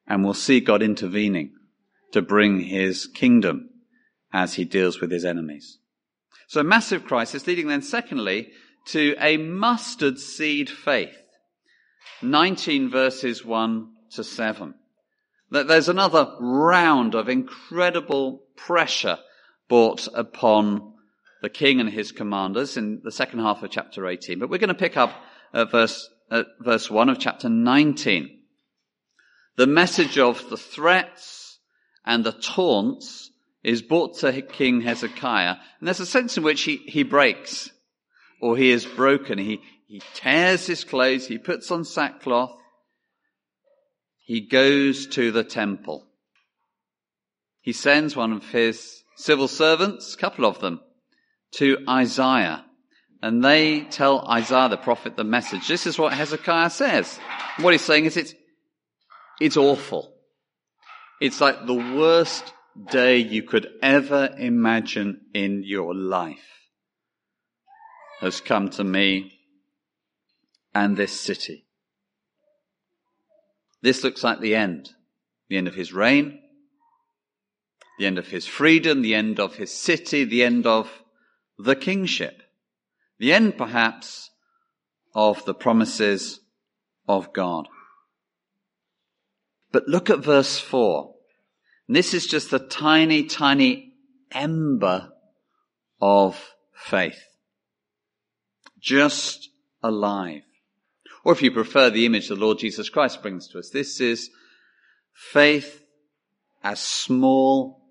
And 0.07 0.23
we'll 0.23 0.33
see 0.33 0.59
God 0.61 0.81
intervening 0.81 1.53
to 2.11 2.23
bring 2.23 2.61
his 2.61 3.05
kingdom 3.05 3.70
as 4.33 4.55
he 4.55 4.65
deals 4.65 5.00
with 5.00 5.11
his 5.11 5.25
enemies. 5.25 5.77
So 6.47 6.63
massive 6.63 7.05
crisis 7.05 7.47
leading 7.47 7.67
then 7.67 7.81
secondly 7.81 8.51
to 8.88 9.15
a 9.19 9.38
mustard 9.38 10.19
seed 10.19 10.69
faith. 10.69 11.17
19 12.21 12.89
verses 12.89 13.45
1 13.45 13.88
to 14.11 14.23
7. 14.23 14.73
That 15.51 15.67
there's 15.67 15.89
another 15.89 16.35
round 16.39 17.15
of 17.15 17.29
incredible 17.29 18.43
pressure 18.55 19.19
brought 19.67 20.07
upon 20.13 20.93
the 21.41 21.50
king 21.50 21.79
and 21.79 21.89
his 21.89 22.11
commanders 22.11 22.77
in 22.77 23.01
the 23.03 23.11
second 23.11 23.39
half 23.39 23.63
of 23.63 23.71
chapter 23.71 24.07
18. 24.07 24.39
But 24.39 24.50
we're 24.50 24.59
going 24.59 24.67
to 24.67 24.73
pick 24.75 24.97
up 24.97 25.13
at 25.53 25.71
verse, 25.71 26.09
at 26.29 26.45
verse 26.59 26.89
1 26.89 27.09
of 27.09 27.19
chapter 27.19 27.50
19. 27.50 28.39
The 29.57 29.67
message 29.67 30.17
of 30.17 30.50
the 30.50 30.57
threats 30.57 31.59
and 32.05 32.23
the 32.23 32.31
taunts 32.31 33.30
is 33.63 33.81
brought 33.81 34.17
to 34.19 34.41
King 34.41 34.81
Hezekiah, 34.81 35.55
and 35.79 35.87
there's 35.87 35.99
a 35.99 36.05
sense 36.05 36.37
in 36.37 36.43
which 36.43 36.61
he, 36.63 36.77
he 36.77 37.03
breaks, 37.03 37.69
or 38.41 38.57
he 38.57 38.71
is 38.71 38.85
broken. 38.85 39.37
He, 39.37 39.61
he 39.87 40.01
tears 40.13 40.65
his 40.65 40.83
clothes, 40.83 41.27
he 41.27 41.37
puts 41.37 41.69
on 41.69 41.83
sackcloth, 41.83 42.53
he 44.23 44.41
goes 44.41 45.07
to 45.07 45.31
the 45.31 45.43
temple. 45.43 46.07
He 47.59 47.73
sends 47.73 48.15
one 48.15 48.31
of 48.31 48.49
his 48.49 49.03
civil 49.15 49.47
servants, 49.47 50.13
a 50.13 50.17
couple 50.17 50.45
of 50.45 50.59
them, 50.59 50.81
to 51.55 51.77
Isaiah. 51.87 52.65
And 53.21 53.43
they 53.43 53.81
tell 53.81 54.27
Isaiah 54.27 54.69
the 54.69 54.77
prophet 54.77 55.15
the 55.15 55.23
message. 55.23 55.67
This 55.67 55.85
is 55.85 55.99
what 55.99 56.13
Hezekiah 56.13 56.71
says. 56.71 57.19
What 57.59 57.73
he's 57.73 57.83
saying 57.83 58.05
is 58.05 58.17
it's, 58.17 58.33
it's 59.39 59.57
awful. 59.57 60.13
It's 61.19 61.39
like 61.39 61.67
the 61.67 61.75
worst 61.75 62.51
day 62.91 63.17
you 63.17 63.43
could 63.43 63.67
ever 63.81 64.33
imagine 64.37 65.21
in 65.33 65.63
your 65.63 65.93
life 65.93 66.69
has 68.19 68.39
come 68.39 68.69
to 68.69 68.83
me 68.83 69.39
and 70.73 70.95
this 70.95 71.19
city. 71.19 71.65
This 73.81 74.03
looks 74.03 74.23
like 74.23 74.39
the 74.39 74.55
end. 74.55 74.91
The 75.49 75.57
end 75.57 75.67
of 75.67 75.75
his 75.75 75.91
reign, 75.91 76.39
the 77.99 78.05
end 78.05 78.17
of 78.17 78.27
his 78.27 78.47
freedom, 78.47 79.01
the 79.01 79.15
end 79.15 79.39
of 79.39 79.55
his 79.55 79.71
city, 79.71 80.23
the 80.23 80.43
end 80.43 80.65
of 80.65 81.03
the 81.57 81.75
kingship. 81.75 82.41
The 83.19 83.33
end, 83.33 83.57
perhaps, 83.57 84.31
of 85.13 85.43
the 85.45 85.53
promises 85.53 86.39
of 87.07 87.33
God. 87.33 87.67
But 89.71 89.87
look 89.87 90.09
at 90.09 90.23
verse 90.23 90.57
4. 90.57 91.13
And 91.91 91.95
this 91.98 92.13
is 92.13 92.25
just 92.25 92.53
a 92.53 92.60
tiny, 92.60 93.25
tiny 93.25 93.91
ember 94.31 95.12
of 96.00 96.41
faith. 96.74 97.21
Just 98.79 99.50
alive. 99.83 100.43
Or 101.25 101.33
if 101.33 101.41
you 101.41 101.51
prefer 101.51 101.89
the 101.89 102.05
image 102.05 102.29
the 102.29 102.36
Lord 102.36 102.60
Jesus 102.60 102.88
Christ 102.88 103.21
brings 103.21 103.50
to 103.50 103.60
us, 103.60 103.71
this 103.71 104.00
is 104.00 104.29
faith 105.13 105.83
as 106.63 106.79
small 106.79 107.89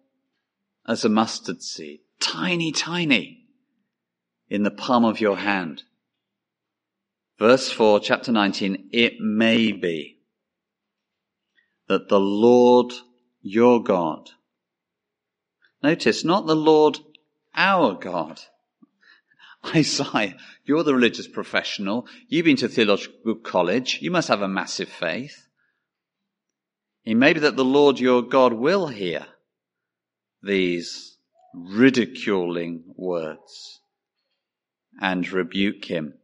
as 0.89 1.05
a 1.05 1.11
mustard 1.11 1.61
seed. 1.61 2.01
Tiny, 2.21 2.73
tiny 2.73 3.49
in 4.49 4.63
the 4.63 4.71
palm 4.71 5.05
of 5.05 5.21
your 5.21 5.37
hand. 5.37 5.83
Verse 7.39 7.71
4, 7.71 8.01
chapter 8.01 8.33
19, 8.33 8.89
it 8.93 9.21
may 9.21 9.73
be 9.73 10.21
that 11.87 12.09
the 12.09 12.19
Lord 12.19 12.95
your 13.43 13.83
God, 13.83 14.31
notice, 15.83 16.25
not 16.25 16.47
the 16.47 16.57
Lord 16.57 16.99
our 17.55 17.95
God. 17.95 18.41
Isaiah, 19.75 20.37
you're 20.65 20.85
the 20.85 20.95
religious 20.95 21.29
professional. 21.29 22.07
You've 22.29 22.47
been 22.47 22.57
to 22.57 22.69
theological 22.69 23.35
college. 23.37 23.99
You 24.01 24.11
must 24.11 24.29
have 24.29 24.43
a 24.43 24.49
massive 24.49 24.89
faith. 24.89 25.47
It 27.05 27.15
may 27.15 27.33
be 27.33 27.41
that 27.41 27.57
the 27.57 27.65
Lord 27.65 27.99
your 27.99 28.23
God 28.23 28.53
will 28.53 28.89
hear 28.89 29.27
these 30.43 31.17
ridiculing 31.55 32.85
words 32.97 33.81
and 35.01 35.31
rebuke 35.31 35.87
him 35.87 36.15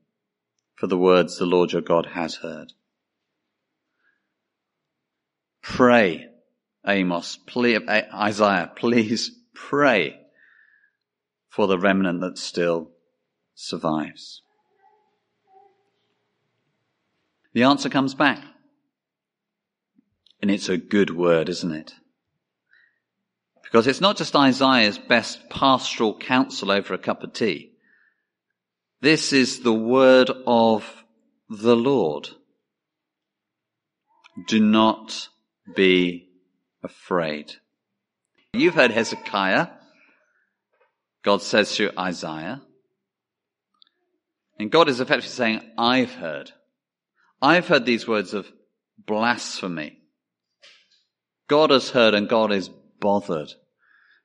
for 0.75 0.87
the 0.87 0.99
words 0.99 1.39
the 1.39 1.47
Lord 1.47 1.73
your 1.73 1.83
God 1.83 2.07
has 2.07 2.37
heard. 2.37 2.73
Pray, 5.63 6.29
Amos, 6.87 7.37
please, 7.47 7.81
Isaiah, 7.89 8.71
please 8.75 9.33
pray 9.55 10.21
for 11.49 11.67
the 11.67 11.79
remnant 11.79 12.21
that 12.21 12.39
still 12.39 12.91
survives. 13.55 14.43
The 17.55 17.63
answer 17.63 17.89
comes 17.89 18.15
back. 18.15 18.43
And 20.43 20.51
it's 20.51 20.69
a 20.69 20.77
good 20.77 21.11
word, 21.11 21.49
isn't 21.49 21.73
it? 21.73 21.95
Because 23.63 23.87
it's 23.87 24.01
not 24.01 24.17
just 24.17 24.37
Isaiah's 24.37 24.99
best 24.99 25.49
pastoral 25.49 26.17
counsel 26.19 26.71
over 26.71 26.95
a 26.95 26.99
cup 26.99 27.23
of 27.23 27.33
tea. 27.33 27.73
This 29.01 29.33
is 29.33 29.61
the 29.61 29.73
word 29.73 30.31
of 30.47 31.05
the 31.49 31.75
Lord. 31.75 32.29
Do 34.47 34.61
not 34.61 35.29
be 35.75 36.26
afraid. 36.83 37.53
You've 38.53 38.75
heard 38.75 38.91
Hezekiah. 38.91 39.69
God 41.23 41.43
says 41.43 41.75
to 41.77 41.99
Isaiah. 41.99 42.63
And 44.59 44.71
God 44.71 44.89
is 44.89 45.01
effectively 45.01 45.29
saying, 45.31 45.61
I've 45.77 46.15
heard. 46.15 46.53
I've 47.43 47.69
heard 47.69 47.85
these 47.85 48.09
words 48.09 48.33
of 48.33 48.51
blasphemy. 48.99 49.99
God 51.49 51.71
has 51.71 51.91
heard 51.91 52.15
and 52.15 52.29
God 52.29 52.53
is 52.53 52.71
bothered 53.01 53.53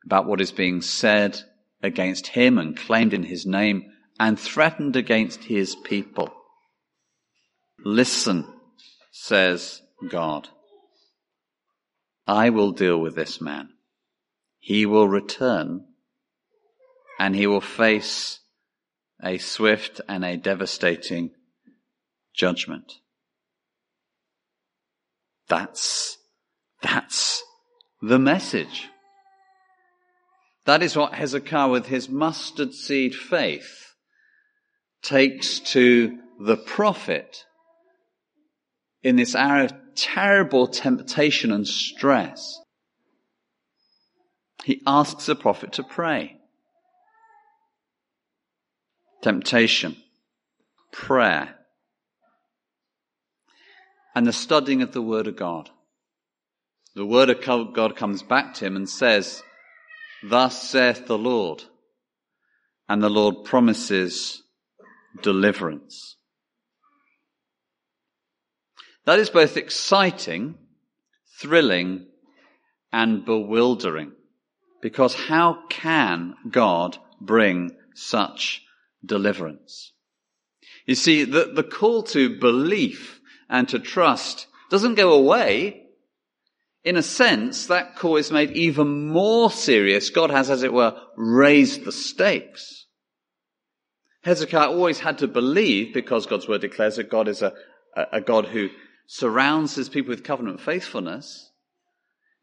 about 0.06 0.26
what 0.26 0.42
is 0.42 0.52
being 0.52 0.82
said 0.82 1.40
against 1.84 2.28
him 2.28 2.58
and 2.58 2.78
claimed 2.78 3.14
in 3.14 3.24
his 3.24 3.46
name 3.46 3.92
and 4.20 4.40
threatened 4.40 4.96
against 4.96 5.44
his 5.44 5.76
people. 5.76 6.32
Listen, 7.84 8.46
says 9.12 9.82
God. 10.10 10.48
I 12.28 12.50
will 12.50 12.72
deal 12.72 12.98
with 12.98 13.16
this 13.16 13.42
man. 13.42 13.70
He 14.60 14.86
will 14.86 15.08
return 15.08 15.86
and 17.20 17.36
he 17.36 17.48
will 17.48 17.62
face 17.62 18.40
a 19.24 19.38
swift 19.38 20.02
and 20.08 20.26
a 20.26 20.38
devastating 20.38 21.32
judgment. 22.34 22.94
That's, 25.48 26.18
that's 26.82 27.44
the 28.02 28.20
message. 28.20 28.88
That 30.66 30.82
is 30.82 30.96
what 30.96 31.14
Hezekiah 31.14 31.70
with 31.70 31.88
his 31.88 32.08
mustard 32.08 32.74
seed 32.74 33.16
faith 33.16 33.94
takes 35.02 35.60
to 35.60 36.18
the 36.40 36.58
prophet 36.58 37.46
in 39.04 39.16
this 39.16 39.36
hour 39.36 39.64
of 39.64 39.74
terrible 39.96 40.68
temptation 40.68 41.52
and 41.52 41.68
stress. 41.68 42.60
He 44.64 44.82
asks 44.86 45.26
the 45.26 45.36
prophet 45.36 45.74
to 45.74 45.84
pray. 45.84 46.38
Temptation, 49.22 49.98
prayer, 50.92 51.56
and 54.16 54.26
the 54.26 54.34
studying 54.34 54.82
of 54.82 54.92
the 54.92 55.02
Word 55.02 55.28
of 55.28 55.36
God. 55.36 55.70
The 56.96 57.06
Word 57.06 57.30
of 57.30 57.44
God 57.44 57.96
comes 57.96 58.24
back 58.24 58.56
to 58.56 58.66
him 58.66 58.76
and 58.76 58.90
says, 58.90 59.42
Thus 60.24 60.62
saith 60.62 61.08
the 61.08 61.18
Lord. 61.18 61.64
And 62.90 63.02
the 63.02 63.10
Lord 63.10 63.46
promises 63.46 64.44
deliverance. 65.22 66.18
That 69.06 69.20
is 69.20 69.30
both 69.30 69.58
exciting, 69.58 70.56
thrilling, 71.40 72.08
and 72.92 73.26
bewildering. 73.26 74.12
Because 74.82 75.16
how 75.16 75.64
can 75.70 76.36
God 76.50 76.98
bring 77.20 77.72
such 77.94 78.62
deliverance? 79.06 79.94
You 80.86 80.96
see, 80.96 81.24
the, 81.24 81.52
the 81.54 81.64
call 81.64 82.04
to 82.04 82.40
belief 82.40 83.20
and 83.50 83.68
to 83.70 83.80
trust 83.80 84.48
doesn't 84.70 84.96
go 84.96 85.14
away. 85.14 85.84
In 86.84 86.98
a 86.98 87.04
sense, 87.04 87.68
that 87.68 87.96
call 87.96 88.18
is 88.18 88.32
made 88.32 88.52
even 88.52 89.08
more 89.08 89.52
serious. 89.52 90.10
God 90.10 90.32
has, 90.32 90.50
as 90.50 90.64
it 90.64 90.74
were, 90.74 91.00
raised 91.16 91.86
the 91.86 91.92
stakes. 91.92 92.88
Hezekiah 94.24 94.70
always 94.70 95.00
had 95.00 95.20
to 95.20 95.28
believe, 95.28 95.94
because 95.94 96.26
God's 96.26 96.48
word 96.48 96.62
declares 96.62 96.96
that 96.96 97.10
God 97.10 97.28
is 97.28 97.44
a, 97.44 97.54
a 97.96 98.22
God 98.22 98.46
who 98.46 98.70
surrounds 99.14 99.76
his 99.76 99.90
people 99.90 100.10
with 100.10 100.24
covenant 100.24 100.62
faithfulness. 100.62 101.52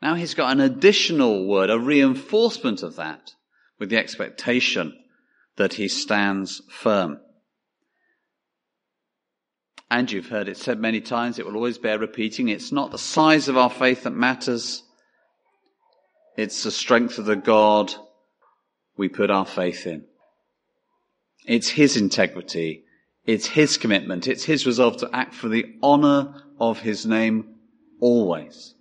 Now 0.03 0.17
he's 0.17 0.35
got 0.35 0.53
an 0.53 0.61
additional 0.61 1.47
word, 1.47 1.71
a 1.71 1.79
reinforcement 1.79 2.83
of 2.83 2.97
that, 2.97 3.33
with 3.79 3.89
the 3.89 3.97
expectation 3.97 4.93
that 5.57 5.73
he 5.73 5.89
stands 5.89 6.61
firm. 6.71 7.21
And 9.91 10.13
you've 10.13 10.29
heard 10.29 10.47
it 10.47 10.59
said 10.59 10.79
many 10.79 11.01
times, 11.01 11.39
it 11.39 11.47
will 11.47 11.55
always 11.55 11.79
bear 11.79 11.99
repeating. 11.99 12.51
It's 12.51 12.71
not 12.71 12.91
the 12.91 12.99
size 12.99 13.49
of 13.49 13.57
our 13.57 13.71
faith 13.71 14.03
that 14.03 14.11
matters. 14.11 14.83
It's 16.37 16.65
the 16.65 16.71
strength 16.71 17.17
of 17.17 17.25
the 17.25 17.35
God 17.35 17.95
we 18.95 19.09
put 19.09 19.31
our 19.31 19.47
faith 19.47 19.87
in. 19.87 20.05
It's 21.47 21.71
his 21.71 21.97
integrity. 21.97 22.85
It's 23.29 23.47
his 23.47 23.77
commitment. 23.77 24.27
It's 24.27 24.45
his 24.45 24.65
resolve 24.65 24.97
to 24.97 25.11
act 25.13 25.35
for 25.35 25.51
the 25.51 25.67
honor 25.83 26.33
of 26.59 26.81
his 26.81 27.05
name 27.05 27.57
always. 28.01 28.75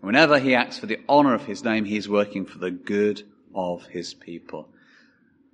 Whenever 0.00 0.40
he 0.40 0.56
acts 0.56 0.80
for 0.80 0.86
the 0.86 0.98
honor 1.08 1.32
of 1.32 1.44
his 1.44 1.62
name, 1.62 1.84
he's 1.84 2.08
working 2.08 2.44
for 2.44 2.58
the 2.58 2.72
good 2.72 3.22
of 3.54 3.86
his 3.86 4.14
people. 4.14 4.68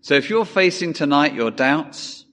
So 0.00 0.14
if 0.14 0.30
you're 0.30 0.46
facing 0.46 0.94
tonight 0.94 1.34
your 1.34 1.50
doubts, 1.50 2.24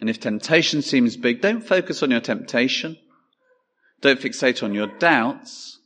and 0.00 0.08
if 0.08 0.18
temptation 0.18 0.80
seems 0.80 1.18
big, 1.18 1.42
don't 1.42 1.60
focus 1.60 2.02
on 2.02 2.10
your 2.10 2.20
temptation. 2.20 2.96
Don't 4.00 4.18
fixate 4.18 4.62
on 4.62 4.72
your 4.72 4.86
doubts. 4.86 5.78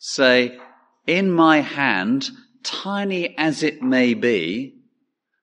Say, 0.00 0.58
in 1.06 1.30
my 1.30 1.60
hand, 1.60 2.30
tiny 2.64 3.38
as 3.38 3.62
it 3.62 3.80
may 3.80 4.14
be, 4.14 4.74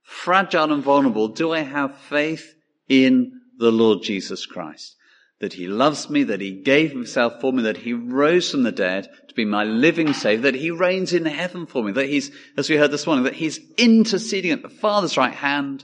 fragile 0.04 0.74
and 0.74 0.84
vulnerable, 0.84 1.30
do 1.30 1.54
I 1.54 1.62
have 1.62 1.98
faith 1.98 2.56
in 2.94 3.42
the 3.58 3.72
Lord 3.72 4.04
Jesus 4.04 4.46
Christ? 4.46 4.96
That 5.40 5.54
he 5.54 5.68
loves 5.68 6.10
me, 6.10 6.24
that 6.24 6.42
he 6.42 6.52
gave 6.52 6.92
himself 6.92 7.42
for 7.42 7.52
me, 7.52 7.64
that 7.64 7.78
he 7.78 7.94
rose 7.94 8.52
from 8.52 8.64
the 8.64 8.72
dead 8.72 9.10
to 9.28 9.34
be 9.34 9.46
my 9.46 9.64
living 9.64 10.14
Savior, 10.14 10.52
that 10.52 10.60
he 10.60 10.72
reigns 10.72 11.12
in 11.12 11.26
heaven 11.26 11.66
for 11.66 11.84
me, 11.84 11.92
that 11.94 12.08
he's, 12.08 12.32
as 12.56 12.70
we 12.70 12.78
heard 12.78 12.92
this 12.92 13.06
morning, 13.06 13.26
that 13.26 13.34
he's 13.36 13.60
interceding 13.78 14.52
at 14.52 14.62
the 14.62 14.70
Father's 14.70 15.18
right 15.18 15.34
hand, 15.34 15.84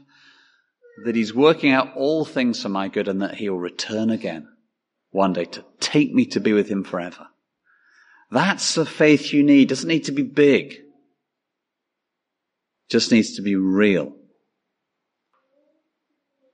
that 1.06 1.16
he's 1.16 1.34
working 1.34 1.72
out 1.72 1.96
all 1.96 2.26
things 2.26 2.62
for 2.62 2.70
my 2.70 2.88
good 2.88 3.08
and 3.08 3.22
that 3.22 3.36
he 3.36 3.50
will 3.50 3.60
return 3.60 4.10
again 4.10 4.48
one 5.12 5.34
day 5.34 5.46
to 5.46 5.66
take 5.80 6.14
me 6.14 6.26
to 6.28 6.40
be 6.40 6.54
with 6.54 6.70
him 6.70 6.84
forever. 6.84 7.28
That's 8.32 8.76
the 8.76 8.86
faith 8.86 9.34
you 9.34 9.44
need. 9.44 9.64
It 9.64 9.70
doesn't 9.70 9.88
need 9.88 10.06
to 10.06 10.12
be 10.12 10.24
big. 10.24 10.78
Just 12.90 13.12
needs 13.12 13.36
to 13.36 13.42
be 13.42 13.56
real 13.56 14.14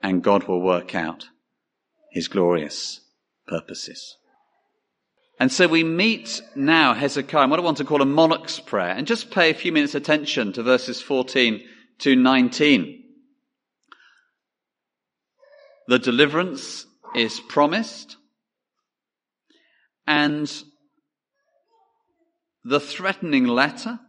and 0.05 0.21
God 0.21 0.43
will 0.43 0.61
work 0.61 0.93
out 0.93 1.29
his 2.11 2.27
glorious 2.27 3.01
purposes. 3.47 4.17
And 5.39 5.51
so 5.51 5.67
we 5.67 5.83
meet 5.83 6.43
now 6.55 6.93
Hezekiah, 6.93 7.47
what 7.47 7.59
I 7.59 7.63
want 7.63 7.77
to 7.77 7.85
call 7.85 8.03
a 8.03 8.05
monarch's 8.05 8.59
prayer, 8.59 8.91
and 8.91 9.07
just 9.07 9.31
pay 9.31 9.49
a 9.49 9.55
few 9.55 9.71
minutes 9.71 9.95
attention 9.95 10.53
to 10.53 10.61
verses 10.61 11.01
14 11.01 11.59
to 11.99 12.15
19. 12.15 13.03
The 15.87 15.97
deliverance 15.97 16.85
is 17.15 17.39
promised, 17.39 18.15
and 20.05 20.51
the 22.63 22.79
threatening 22.79 23.47
letter 23.47 23.99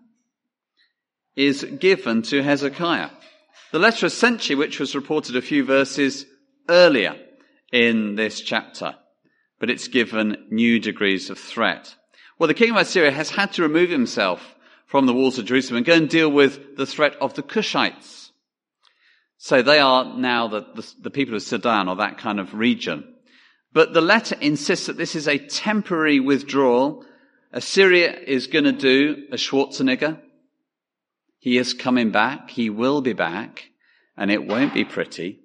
is 1.35 1.65
given 1.65 2.21
to 2.23 2.43
Hezekiah. 2.43 3.09
The 3.73 3.79
letter 3.79 4.07
essentially, 4.07 4.55
which 4.55 4.79
was 4.79 4.95
reported 4.95 5.37
a 5.37 5.43
few 5.43 5.65
verses 5.65 6.27
earlier 6.69 7.17
in 7.73 8.15
this 8.15 8.41
chapter, 8.41 8.95
but 9.59 9.71
it's 9.71 9.89
given 9.89 10.47
new 10.51 10.79
degrees 10.79 11.31
of 11.31 11.39
threat. 11.39 11.95
Well, 12.39 12.49
the 12.49 12.55
king 12.55 12.71
of 12.71 12.77
Assyria 12.77 13.11
has 13.11 13.31
had 13.31 13.53
to 13.55 13.63
remove 13.63 13.91
himself 13.91 14.55
from 14.87 15.07
the 15.07 15.13
walls 15.13 15.39
of 15.39 15.47
Jerusalem 15.47 15.79
and 15.79 15.87
go 15.87 15.95
and 15.95 16.09
deal 16.09 16.31
with 16.31 16.77
the 16.77 16.87
threat 16.87 17.17
of 17.21 17.35
the 17.35 17.43
Cushites. 17.43 18.31
So 19.39 19.63
they 19.63 19.79
are 19.79 20.17
now 20.17 20.49
the, 20.49 20.61
the, 20.75 20.95
the 21.03 21.11
people 21.11 21.35
of 21.35 21.43
Sudan 21.43 21.89
or 21.89 21.97
that 21.97 22.19
kind 22.19 22.41
of 22.41 22.55
region. 22.55 23.15
But 23.73 23.93
the 23.93 24.01
letter 24.01 24.37
insists 24.41 24.87
that 24.87 24.97
this 24.97 25.15
is 25.15 25.29
a 25.29 25.39
temporary 25.39 26.21
withdrawal. 26.21 27.05
Assyria 27.53 28.19
is 28.19 28.47
going 28.47 28.65
to 28.65 28.73
do 28.73 29.25
a 29.33 29.37
Schwarzenegger. 29.37 30.21
He 31.39 31.59
is 31.59 31.75
coming 31.75 32.11
back. 32.11 32.51
He 32.51 32.71
will 32.71 33.01
be 33.01 33.13
back 33.13 33.71
and 34.17 34.31
it 34.31 34.47
won't 34.47 34.75
be 34.75 34.85
pretty. 34.85 35.41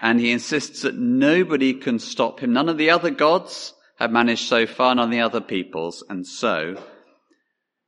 And 0.00 0.18
he 0.18 0.32
insists 0.32 0.82
that 0.82 0.96
nobody 0.96 1.74
can 1.74 1.98
stop 1.98 2.40
him. 2.40 2.52
None 2.52 2.68
of 2.68 2.78
the 2.78 2.90
other 2.90 3.10
gods 3.10 3.74
have 3.98 4.10
managed 4.10 4.48
so 4.48 4.66
far, 4.66 4.94
none 4.94 5.06
of 5.06 5.10
the 5.10 5.20
other 5.20 5.40
peoples. 5.40 6.02
And 6.08 6.26
so 6.26 6.82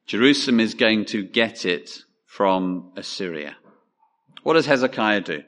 Jerusalem 0.07 0.61
is 0.61 0.75
going 0.75 1.07
to 1.07 1.23
get 1.23 1.65
it 1.65 1.91
from 2.27 2.93
Assyria. 2.97 3.57
What 4.43 4.55
does 4.55 4.67
Hezekiah 4.67 5.23
do? 5.23 5.43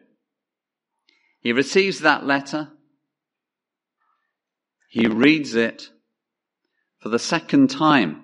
He 1.40 1.52
receives 1.52 2.00
that 2.00 2.24
letter. 2.24 2.70
He 4.88 5.06
reads 5.06 5.54
it 5.54 5.90
for 7.00 7.10
the 7.10 7.18
second 7.18 7.68
time. 7.68 8.22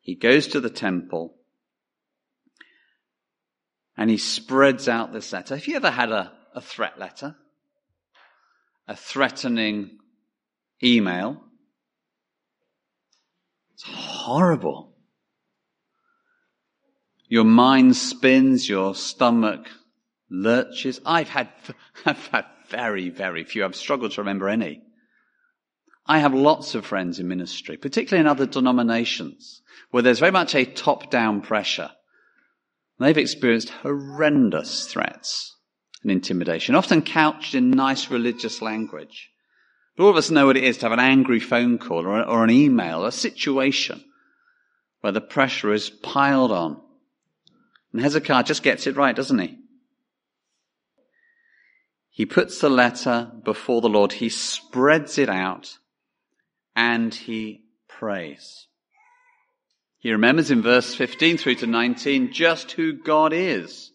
He 0.00 0.14
goes 0.14 0.46
to 0.48 0.60
the 0.60 0.70
temple 0.70 1.34
and 3.96 4.10
he 4.10 4.18
spreads 4.18 4.88
out 4.88 5.12
this 5.12 5.32
letter. 5.32 5.56
Have 5.56 5.66
you 5.66 5.76
ever 5.76 5.90
had 5.90 6.10
a, 6.10 6.32
a 6.54 6.60
threat 6.60 6.98
letter? 6.98 7.36
A 8.88 8.96
threatening 8.96 9.98
email? 10.82 11.40
It's 13.74 13.84
horrible. 13.84 14.94
Your 17.28 17.44
mind 17.44 17.96
spins, 17.96 18.68
your 18.68 18.94
stomach 18.94 19.68
lurches. 20.30 21.00
I've 21.06 21.28
had, 21.28 21.48
I've 22.06 22.26
had 22.28 22.46
very, 22.68 23.08
very 23.10 23.44
few. 23.44 23.64
I've 23.64 23.76
struggled 23.76 24.12
to 24.12 24.20
remember 24.20 24.48
any. 24.48 24.82
I 26.06 26.18
have 26.18 26.34
lots 26.34 26.74
of 26.74 26.84
friends 26.84 27.18
in 27.18 27.28
ministry, 27.28 27.78
particularly 27.78 28.20
in 28.20 28.26
other 28.26 28.46
denominations, 28.46 29.62
where 29.90 30.02
there's 30.02 30.18
very 30.18 30.32
much 30.32 30.54
a 30.54 30.66
top-down 30.66 31.40
pressure. 31.40 31.90
They've 32.98 33.16
experienced 33.18 33.70
horrendous 33.70 34.86
threats 34.86 35.56
and 36.02 36.12
intimidation, 36.12 36.74
often 36.74 37.02
couched 37.02 37.54
in 37.54 37.70
nice 37.70 38.10
religious 38.10 38.62
language. 38.62 39.30
But 39.96 40.04
all 40.04 40.10
of 40.10 40.16
us 40.16 40.30
know 40.30 40.46
what 40.46 40.56
it 40.56 40.64
is 40.64 40.78
to 40.78 40.86
have 40.86 40.92
an 40.92 41.00
angry 41.00 41.40
phone 41.40 41.78
call 41.78 42.06
or, 42.06 42.22
or 42.22 42.44
an 42.44 42.50
email, 42.50 43.04
a 43.04 43.12
situation 43.12 44.04
where 45.00 45.12
the 45.12 45.20
pressure 45.20 45.72
is 45.72 45.90
piled 45.90 46.52
on. 46.52 46.80
And 47.92 48.02
Hezekiah 48.02 48.44
just 48.44 48.62
gets 48.62 48.86
it 48.86 48.96
right, 48.96 49.14
doesn't 49.14 49.38
he? 49.38 49.58
He 52.10 52.26
puts 52.26 52.60
the 52.60 52.70
letter 52.70 53.32
before 53.44 53.80
the 53.80 53.88
Lord, 53.88 54.12
he 54.12 54.28
spreads 54.28 55.18
it 55.18 55.28
out, 55.28 55.78
and 56.76 57.12
he 57.12 57.64
prays. 57.88 58.68
He 60.04 60.12
remembers 60.12 60.50
in 60.50 60.60
verse 60.60 60.94
15 60.94 61.38
through 61.38 61.54
to 61.56 61.66
19 61.66 62.30
just 62.30 62.72
who 62.72 62.92
God 62.92 63.32
is. 63.32 63.90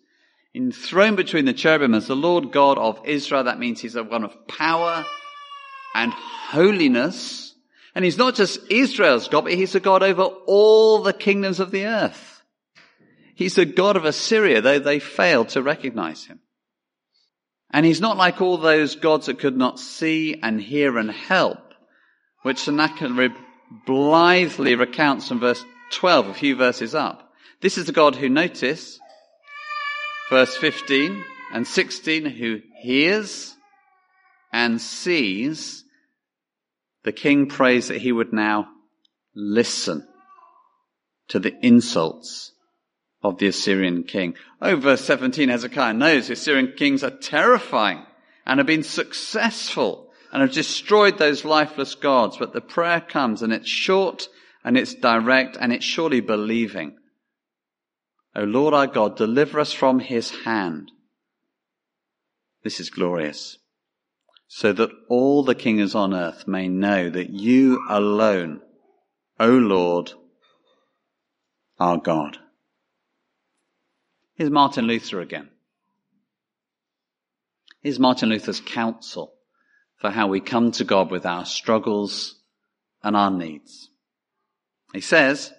Enthroned 0.56 1.18
between 1.18 1.46
the 1.46 1.54
cherubim 1.54 1.94
as 1.94 2.08
the 2.08 2.16
Lord 2.16 2.52
God 2.52 2.80
of 2.80 3.00
Israel, 3.06 3.44
that 3.44 3.60
means 3.60 3.80
he's 3.80 3.96
a 3.96 4.04
one 4.04 4.24
of 4.24 4.48
power 4.48 5.06
and 5.94 6.12
holiness. 6.12 7.54
And 7.94 8.04
he's 8.04 8.18
not 8.18 8.34
just 8.34 8.72
Israel's 8.72 9.28
God, 9.28 9.42
but 9.42 9.54
he's 9.54 9.76
a 9.76 9.80
God 9.80 10.02
over 10.02 10.24
all 10.24 11.04
the 11.04 11.14
kingdoms 11.14 11.60
of 11.60 11.70
the 11.70 11.86
earth. 11.86 12.42
He's 13.36 13.54
the 13.54 13.66
God 13.66 13.96
of 13.96 14.06
Assyria, 14.06 14.62
though 14.62 14.80
they 14.80 14.98
failed 14.98 15.50
to 15.50 15.62
recognize 15.62 16.26
him. 16.26 16.40
And 17.70 17.86
he's 17.86 18.02
not 18.02 18.18
like 18.18 18.42
all 18.42 18.58
those 18.58 18.96
gods 18.96 19.28
that 19.28 19.38
could 19.38 19.56
not 19.56 19.80
see 19.80 20.40
and 20.42 20.60
hear 20.60 20.98
and 20.98 21.12
help, 21.12 21.76
which 22.42 22.58
Sennacherib 22.58 23.34
blithely 23.86 24.74
recounts 24.74 25.30
in 25.30 25.40
verse 25.40 25.64
12, 25.92 26.28
a 26.28 26.34
few 26.34 26.56
verses 26.56 26.96
up. 26.96 27.32
This 27.62 27.78
is 27.78 27.86
the 27.86 27.92
God 27.92 28.16
who 28.16 28.30
notice, 28.30 29.00
verse 30.30 30.56
15 30.56 31.24
and 31.54 31.68
16, 31.68 32.26
who 32.26 32.62
hears 32.82 33.56
and 34.54 34.80
sees. 34.80 35.84
The 37.04 37.12
king 37.12 37.48
prays 37.48 37.88
that 37.88 38.02
he 38.02 38.12
would 38.12 38.34
now 38.34 38.68
listen 39.36 40.08
to 41.30 41.40
the 41.40 41.56
insults 41.66 42.52
of 43.24 43.38
the 43.38 43.48
Assyrian 43.48 44.04
king. 44.04 44.36
Oh, 44.62 44.76
verse 44.76 45.02
17, 45.02 45.50
Hezekiah 45.50 45.94
knows 45.94 46.28
the 46.28 46.34
Assyrian 46.34 46.74
kings 46.76 47.04
are 47.04 47.10
terrifying 47.10 48.06
and 48.46 48.60
have 48.60 48.68
been 48.68 48.84
successful 48.84 50.10
and 50.32 50.42
have 50.42 50.52
destroyed 50.52 51.18
those 51.18 51.46
lifeless 51.46 51.96
gods. 51.96 52.38
But 52.38 52.54
the 52.54 52.62
prayer 52.62 53.02
comes 53.02 53.42
and 53.42 53.52
it's 53.52 53.68
short 53.68 54.28
and 54.64 54.78
it's 54.78 54.94
direct 54.94 55.58
and 55.60 55.72
it's 55.72 55.86
surely 55.86 56.22
believing. 56.22 56.98
O 58.36 58.44
Lord 58.44 58.74
our 58.74 58.88
God, 58.88 59.16
deliver 59.16 59.60
us 59.60 59.74
from 59.74 60.00
his 60.00 60.32
hand. 60.44 60.92
This 62.64 62.80
is 62.80 62.90
glorious. 62.90 63.58
So 64.48 64.74
that 64.74 64.90
all 65.08 65.44
the 65.44 65.56
kings 65.56 65.94
on 65.94 66.14
earth 66.14 66.48
may 66.48 66.68
know 66.68 67.10
that 67.10 67.30
you 67.30 67.86
alone, 67.88 68.62
O 69.40 69.48
Lord, 69.50 70.12
our 71.80 71.98
God. 71.98 72.38
Here's 74.36 74.50
Martin 74.50 74.86
Luther 74.86 75.22
again. 75.22 75.50
Here's 77.82 78.00
Martin 78.00 78.30
Luther's 78.30 78.60
counsel 78.60 79.34
for 80.00 80.10
how 80.10 80.28
we 80.28 80.40
come 80.40 80.72
to 80.72 80.84
God 80.84 81.12
with 81.12 81.26
our 81.26 81.46
struggles 81.46 82.36
and 83.04 83.16
our 83.16 83.32
needs. 83.32 83.90
He 84.94 85.02
says, 85.02 85.54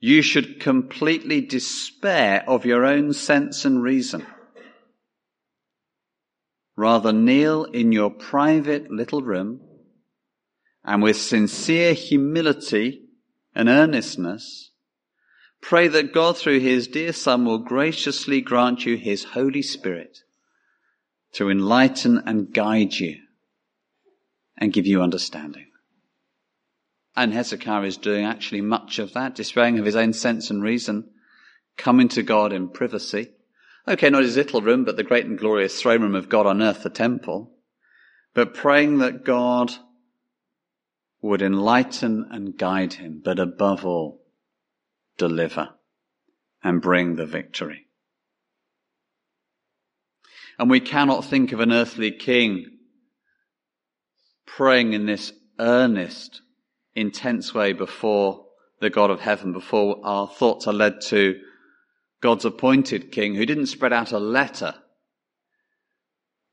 you 0.00 0.22
should 0.22 0.60
completely 0.60 1.40
despair 1.40 2.44
of 2.46 2.64
your 2.64 2.84
own 2.84 3.12
sense 3.12 3.64
and 3.64 3.82
reason. 3.82 4.26
Rather 6.76 7.12
kneel 7.12 7.64
in 7.64 7.90
your 7.90 8.10
private 8.10 8.90
little 8.90 9.22
room 9.22 9.60
and 10.84 11.02
with 11.02 11.16
sincere 11.16 11.92
humility 11.92 13.02
and 13.54 13.68
earnestness, 13.68 14.70
pray 15.60 15.88
that 15.88 16.14
God 16.14 16.38
through 16.38 16.60
his 16.60 16.86
dear 16.86 17.12
son 17.12 17.44
will 17.44 17.58
graciously 17.58 18.40
grant 18.40 18.86
you 18.86 18.96
his 18.96 19.24
Holy 19.24 19.62
Spirit 19.62 20.18
to 21.32 21.50
enlighten 21.50 22.22
and 22.24 22.54
guide 22.54 22.94
you 22.94 23.16
and 24.56 24.72
give 24.72 24.86
you 24.86 25.02
understanding. 25.02 25.67
And 27.18 27.34
Hezekiah 27.34 27.82
is 27.82 27.96
doing 27.96 28.24
actually 28.24 28.60
much 28.60 29.00
of 29.00 29.12
that, 29.14 29.34
despairing 29.34 29.76
of 29.80 29.84
his 29.84 29.96
own 29.96 30.12
sense 30.12 30.50
and 30.50 30.62
reason, 30.62 31.10
coming 31.76 32.06
to 32.10 32.22
God 32.22 32.52
in 32.52 32.68
privacy. 32.68 33.32
Okay, 33.88 34.08
not 34.08 34.22
his 34.22 34.36
little 34.36 34.62
room, 34.62 34.84
but 34.84 34.96
the 34.96 35.02
great 35.02 35.26
and 35.26 35.36
glorious 35.36 35.82
throne 35.82 36.02
room 36.02 36.14
of 36.14 36.28
God 36.28 36.46
on 36.46 36.62
earth, 36.62 36.84
the 36.84 36.90
temple. 36.90 37.50
But 38.34 38.54
praying 38.54 38.98
that 38.98 39.24
God 39.24 39.72
would 41.20 41.42
enlighten 41.42 42.28
and 42.30 42.56
guide 42.56 42.92
him, 42.92 43.20
but 43.24 43.40
above 43.40 43.84
all, 43.84 44.24
deliver 45.16 45.70
and 46.62 46.80
bring 46.80 47.16
the 47.16 47.26
victory. 47.26 47.88
And 50.56 50.70
we 50.70 50.78
cannot 50.78 51.24
think 51.24 51.50
of 51.50 51.58
an 51.58 51.72
earthly 51.72 52.12
king 52.12 52.78
praying 54.46 54.92
in 54.92 55.06
this 55.06 55.32
earnest 55.58 56.42
intense 56.98 57.54
way 57.54 57.72
before 57.72 58.46
the 58.80 58.90
God 58.90 59.10
of 59.10 59.20
heaven, 59.20 59.52
before 59.52 60.00
our 60.04 60.28
thoughts 60.28 60.66
are 60.66 60.72
led 60.72 61.00
to 61.02 61.40
God's 62.20 62.44
appointed 62.44 63.12
king 63.12 63.34
who 63.34 63.46
didn't 63.46 63.66
spread 63.66 63.92
out 63.92 64.12
a 64.12 64.18
letter, 64.18 64.74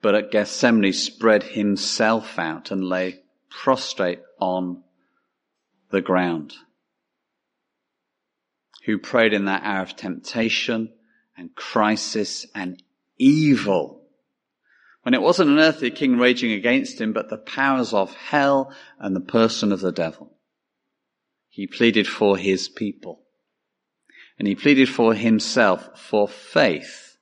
but 0.01 0.15
at 0.15 0.31
Gethsemane 0.31 0.93
spread 0.93 1.43
himself 1.43 2.37
out 2.37 2.71
and 2.71 2.83
lay 2.83 3.21
prostrate 3.49 4.21
on 4.39 4.83
the 5.91 6.01
ground. 6.01 6.53
Who 8.85 8.99
prayed 8.99 9.33
in 9.33 9.45
that 9.45 9.63
hour 9.63 9.81
of 9.81 9.95
temptation 9.95 10.93
and 11.35 11.55
crisis 11.55 12.45
and 12.53 12.81
evil. 13.17 14.03
When 15.01 15.13
it 15.13 15.21
wasn't 15.21 15.51
an 15.51 15.59
earthly 15.59 15.91
king 15.91 16.17
raging 16.17 16.51
against 16.51 17.01
him, 17.01 17.13
but 17.13 17.29
the 17.29 17.37
powers 17.37 17.93
of 17.93 18.13
hell 18.15 18.73
and 18.99 19.15
the 19.15 19.21
person 19.21 19.71
of 19.71 19.79
the 19.79 19.91
devil. 19.91 20.34
He 21.55 21.67
pleaded 21.67 22.05
for 22.05 22.35
his 22.35 22.67
people. 22.67 23.21
And 24.37 24.45
he 24.45 24.55
pleaded 24.55 24.89
for 24.89 25.13
himself 25.13 25.97
for 25.97 26.27
faith 26.27 27.15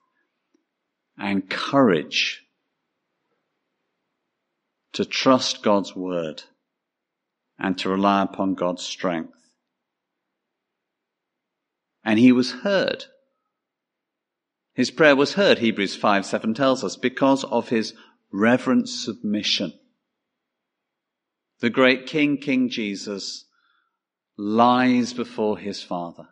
and 1.19 1.47
courage 1.47 2.41
to 4.93 5.05
trust 5.05 5.61
God's 5.61 5.95
word 5.95 6.41
and 7.59 7.77
to 7.77 7.89
rely 7.89 8.23
upon 8.23 8.55
God's 8.55 8.81
strength. 8.81 9.37
And 12.03 12.17
he 12.17 12.31
was 12.31 12.63
heard. 12.63 13.05
His 14.73 14.89
prayer 14.89 15.15
was 15.15 15.33
heard, 15.33 15.59
Hebrews 15.59 15.95
5 15.95 16.25
7 16.25 16.55
tells 16.55 16.83
us, 16.83 16.95
because 16.95 17.43
of 17.43 17.69
his 17.69 17.93
reverent 18.31 18.89
submission. 18.89 19.73
The 21.59 21.69
great 21.69 22.07
King, 22.07 22.39
King 22.39 22.69
Jesus, 22.69 23.45
lies 24.37 25.13
before 25.13 25.57
his 25.57 25.81
Father 25.81 26.27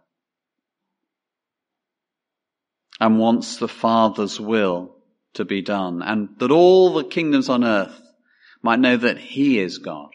and 3.00 3.20
wants 3.20 3.58
the 3.58 3.68
Father's 3.68 4.40
will 4.40 4.96
to 5.34 5.46
be 5.46 5.62
done, 5.62 6.02
and 6.02 6.30
that 6.38 6.52
all 6.52 6.94
the 6.94 7.04
kingdoms 7.04 7.50
on 7.50 7.64
earth 7.64 8.02
might 8.62 8.80
know 8.80 8.98
that 8.98 9.18
he 9.18 9.60
is 9.60 9.78
God. 9.78 10.10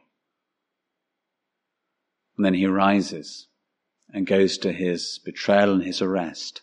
And 2.37 2.44
then 2.44 2.55
he 2.55 2.66
rises 2.66 3.49
and 4.12 4.27
goes 4.27 4.59
to 4.59 4.72
his 4.72 5.18
betrayal 5.25 5.72
and 5.72 5.83
his 5.83 6.03
arrest 6.03 6.62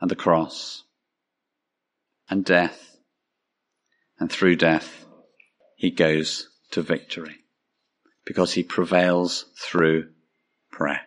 and 0.00 0.10
the 0.10 0.16
cross 0.16 0.84
and 2.28 2.44
death. 2.44 2.96
And 4.20 4.30
through 4.30 4.56
death, 4.56 5.06
he 5.76 5.90
goes 5.90 6.48
to 6.70 6.82
victory 6.82 7.41
because 8.32 8.54
he 8.54 8.62
prevails 8.62 9.44
through 9.58 10.08
prayer. 10.70 11.02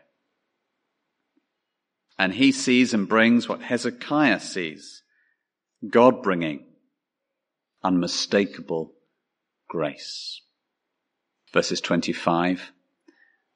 And 2.19 2.31
he 2.31 2.51
sees 2.51 2.93
and 2.93 3.09
brings 3.09 3.49
what 3.49 3.63
Hezekiah 3.63 4.41
sees 4.41 5.01
God 5.89 6.21
bringing 6.21 6.67
unmistakable 7.83 8.93
grace. 9.67 10.41
Verses 11.51 11.81
25 11.81 12.71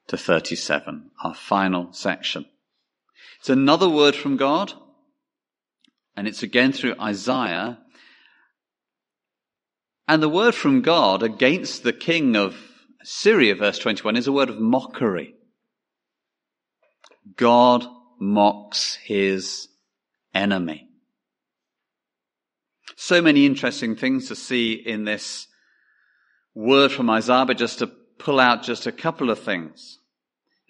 to 0.08 0.16
37, 0.16 1.12
our 1.22 1.36
final 1.36 1.92
section. 1.92 2.46
It's 3.38 3.50
another 3.50 3.88
word 3.88 4.16
from 4.16 4.36
God, 4.36 4.72
and 6.16 6.26
it's 6.26 6.42
again 6.42 6.72
through 6.72 6.96
Isaiah. 7.00 7.78
And 10.08 10.20
the 10.20 10.28
word 10.28 10.56
from 10.56 10.82
God 10.82 11.22
against 11.22 11.84
the 11.84 11.92
king 11.92 12.34
of 12.34 12.56
Assyria, 13.02 13.54
verse 13.54 13.78
21, 13.78 14.16
is 14.16 14.26
a 14.26 14.32
word 14.32 14.50
of 14.50 14.60
mockery. 14.60 15.34
God 17.36 17.86
mocks 18.18 18.96
his 18.96 19.68
enemy. 20.34 20.88
So 22.96 23.22
many 23.22 23.46
interesting 23.46 23.96
things 23.96 24.28
to 24.28 24.36
see 24.36 24.74
in 24.74 25.04
this 25.04 25.46
word 26.54 26.92
from 26.92 27.08
Isaiah, 27.08 27.46
but 27.46 27.56
just 27.56 27.78
to 27.78 27.86
pull 27.86 28.38
out 28.38 28.62
just 28.62 28.86
a 28.86 28.92
couple 28.92 29.30
of 29.30 29.40
things. 29.40 29.98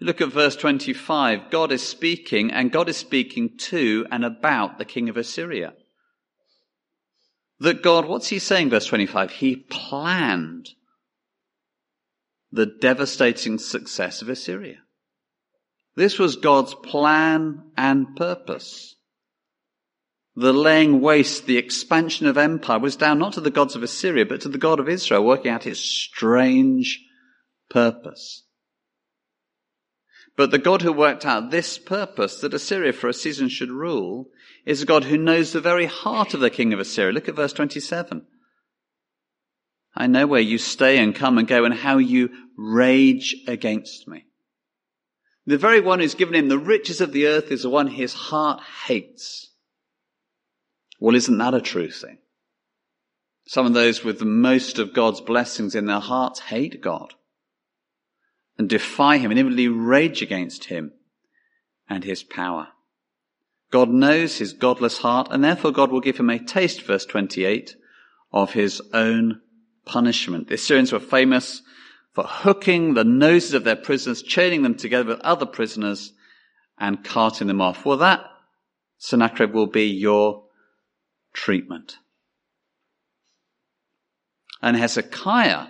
Look 0.00 0.20
at 0.20 0.28
verse 0.28 0.56
25. 0.56 1.50
God 1.50 1.72
is 1.72 1.86
speaking, 1.86 2.52
and 2.52 2.70
God 2.70 2.88
is 2.88 2.96
speaking 2.96 3.58
to 3.58 4.06
and 4.10 4.24
about 4.24 4.78
the 4.78 4.84
king 4.84 5.08
of 5.08 5.16
Assyria. 5.16 5.74
That 7.58 7.82
God, 7.82 8.06
what's 8.06 8.28
he 8.28 8.38
saying, 8.38 8.70
verse 8.70 8.86
25? 8.86 9.32
He 9.32 9.56
planned 9.56 10.70
the 12.52 12.66
devastating 12.66 13.58
success 13.58 14.22
of 14.22 14.28
Assyria. 14.28 14.78
This 15.96 16.18
was 16.18 16.36
God's 16.36 16.74
plan 16.74 17.70
and 17.76 18.16
purpose. 18.16 18.96
The 20.36 20.52
laying 20.52 21.00
waste, 21.00 21.46
the 21.46 21.58
expansion 21.58 22.26
of 22.26 22.38
empire 22.38 22.78
was 22.78 22.96
down 22.96 23.18
not 23.18 23.34
to 23.34 23.40
the 23.40 23.50
gods 23.50 23.76
of 23.76 23.82
Assyria, 23.82 24.24
but 24.24 24.40
to 24.42 24.48
the 24.48 24.58
God 24.58 24.80
of 24.80 24.88
Israel, 24.88 25.24
working 25.24 25.50
out 25.50 25.64
his 25.64 25.80
strange 25.80 27.04
purpose. 27.68 28.44
But 30.36 30.52
the 30.52 30.58
God 30.58 30.82
who 30.82 30.92
worked 30.92 31.26
out 31.26 31.50
this 31.50 31.76
purpose, 31.76 32.40
that 32.40 32.54
Assyria 32.54 32.92
for 32.92 33.08
a 33.08 33.12
season 33.12 33.48
should 33.48 33.70
rule, 33.70 34.30
is 34.64 34.80
a 34.80 34.86
God 34.86 35.04
who 35.04 35.18
knows 35.18 35.52
the 35.52 35.60
very 35.60 35.86
heart 35.86 36.32
of 36.32 36.40
the 36.40 36.50
king 36.50 36.72
of 36.72 36.80
Assyria. 36.80 37.12
Look 37.12 37.28
at 37.28 37.36
verse 37.36 37.52
27. 37.52 38.26
I 39.94 40.07
know 40.07 40.26
where 40.26 40.40
you 40.40 40.59
stay 40.59 40.98
and 40.98 41.14
come 41.14 41.38
and 41.38 41.48
go 41.48 41.64
and 41.64 41.74
how 41.74 41.98
you 41.98 42.31
rage 42.57 43.37
against 43.46 44.07
me. 44.07 44.26
The 45.46 45.59
very 45.59 45.81
one 45.81 46.00
who's 46.00 46.14
given 46.14 46.35
him 46.35 46.48
the 46.48 46.59
riches 46.59 47.00
of 47.00 47.12
the 47.12 47.26
earth 47.26 47.50
is 47.50 47.62
the 47.62 47.70
one 47.70 47.88
his 47.88 48.12
heart 48.12 48.62
hates. 48.87 49.50
Well, 51.00 51.16
isn't 51.16 51.38
that 51.38 51.55
a 51.55 51.61
true 51.61 51.90
thing? 51.90 52.18
Some 53.46 53.66
of 53.66 53.74
those 53.74 54.05
with 54.05 54.20
the 54.20 54.26
most 54.26 54.79
of 54.79 54.94
God's 54.94 55.20
blessings 55.20 55.74
in 55.74 55.87
their 55.87 55.98
hearts 55.98 56.38
hate 56.38 56.81
God 56.81 57.14
and 58.57 58.68
defy 58.68 59.16
him 59.16 59.31
and 59.31 59.40
inwardly 59.40 59.66
rage 59.66 60.22
against 60.22 60.66
him 60.66 60.92
and 61.88 62.05
his 62.05 62.22
power. 62.22 62.68
God 63.72 63.88
knows 63.88 64.38
his 64.38 64.53
godless 64.53 64.98
heart 64.98 65.29
and 65.31 65.42
therefore 65.42 65.72
God 65.72 65.90
will 65.90 66.00
give 66.00 66.18
him 66.18 66.31
a 66.31 66.38
taste, 66.38 66.83
verse 66.83 67.07
28, 67.07 67.74
of 68.33 68.53
his 68.53 68.81
own 68.92 69.40
punishment. 69.90 70.46
The 70.46 70.55
Assyrians 70.55 70.92
were 70.92 71.00
famous 71.00 71.62
for 72.14 72.22
hooking 72.24 72.94
the 72.94 73.03
noses 73.05 73.55
of 73.55 73.64
their 73.64 73.76
prisoners, 73.76 74.22
chaining 74.22 74.62
them 74.62 74.76
together 74.76 75.09
with 75.09 75.20
other 75.20 75.46
prisoners, 75.46 76.12
and 76.79 77.03
carting 77.05 77.48
them 77.48 77.61
off. 77.61 77.85
Well, 77.85 77.96
that, 77.98 78.24
Sennacherib, 78.98 79.53
will 79.53 79.66
be 79.66 79.87
your 79.87 80.44
treatment. 81.33 81.98
And 84.62 84.76
Hezekiah, 84.76 85.66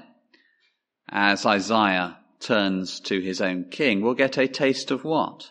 as 1.09 1.47
Isaiah 1.47 2.19
turns 2.41 3.01
to 3.01 3.21
his 3.21 3.41
own 3.41 3.71
king, 3.71 4.03
will 4.03 4.15
get 4.15 4.37
a 4.37 4.47
taste 4.47 4.91
of 4.91 5.03
what? 5.03 5.51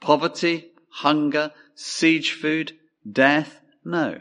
Poverty, 0.00 0.70
hunger, 0.90 1.52
siege 1.74 2.32
food, 2.32 2.72
death? 3.10 3.60
No. 3.84 4.20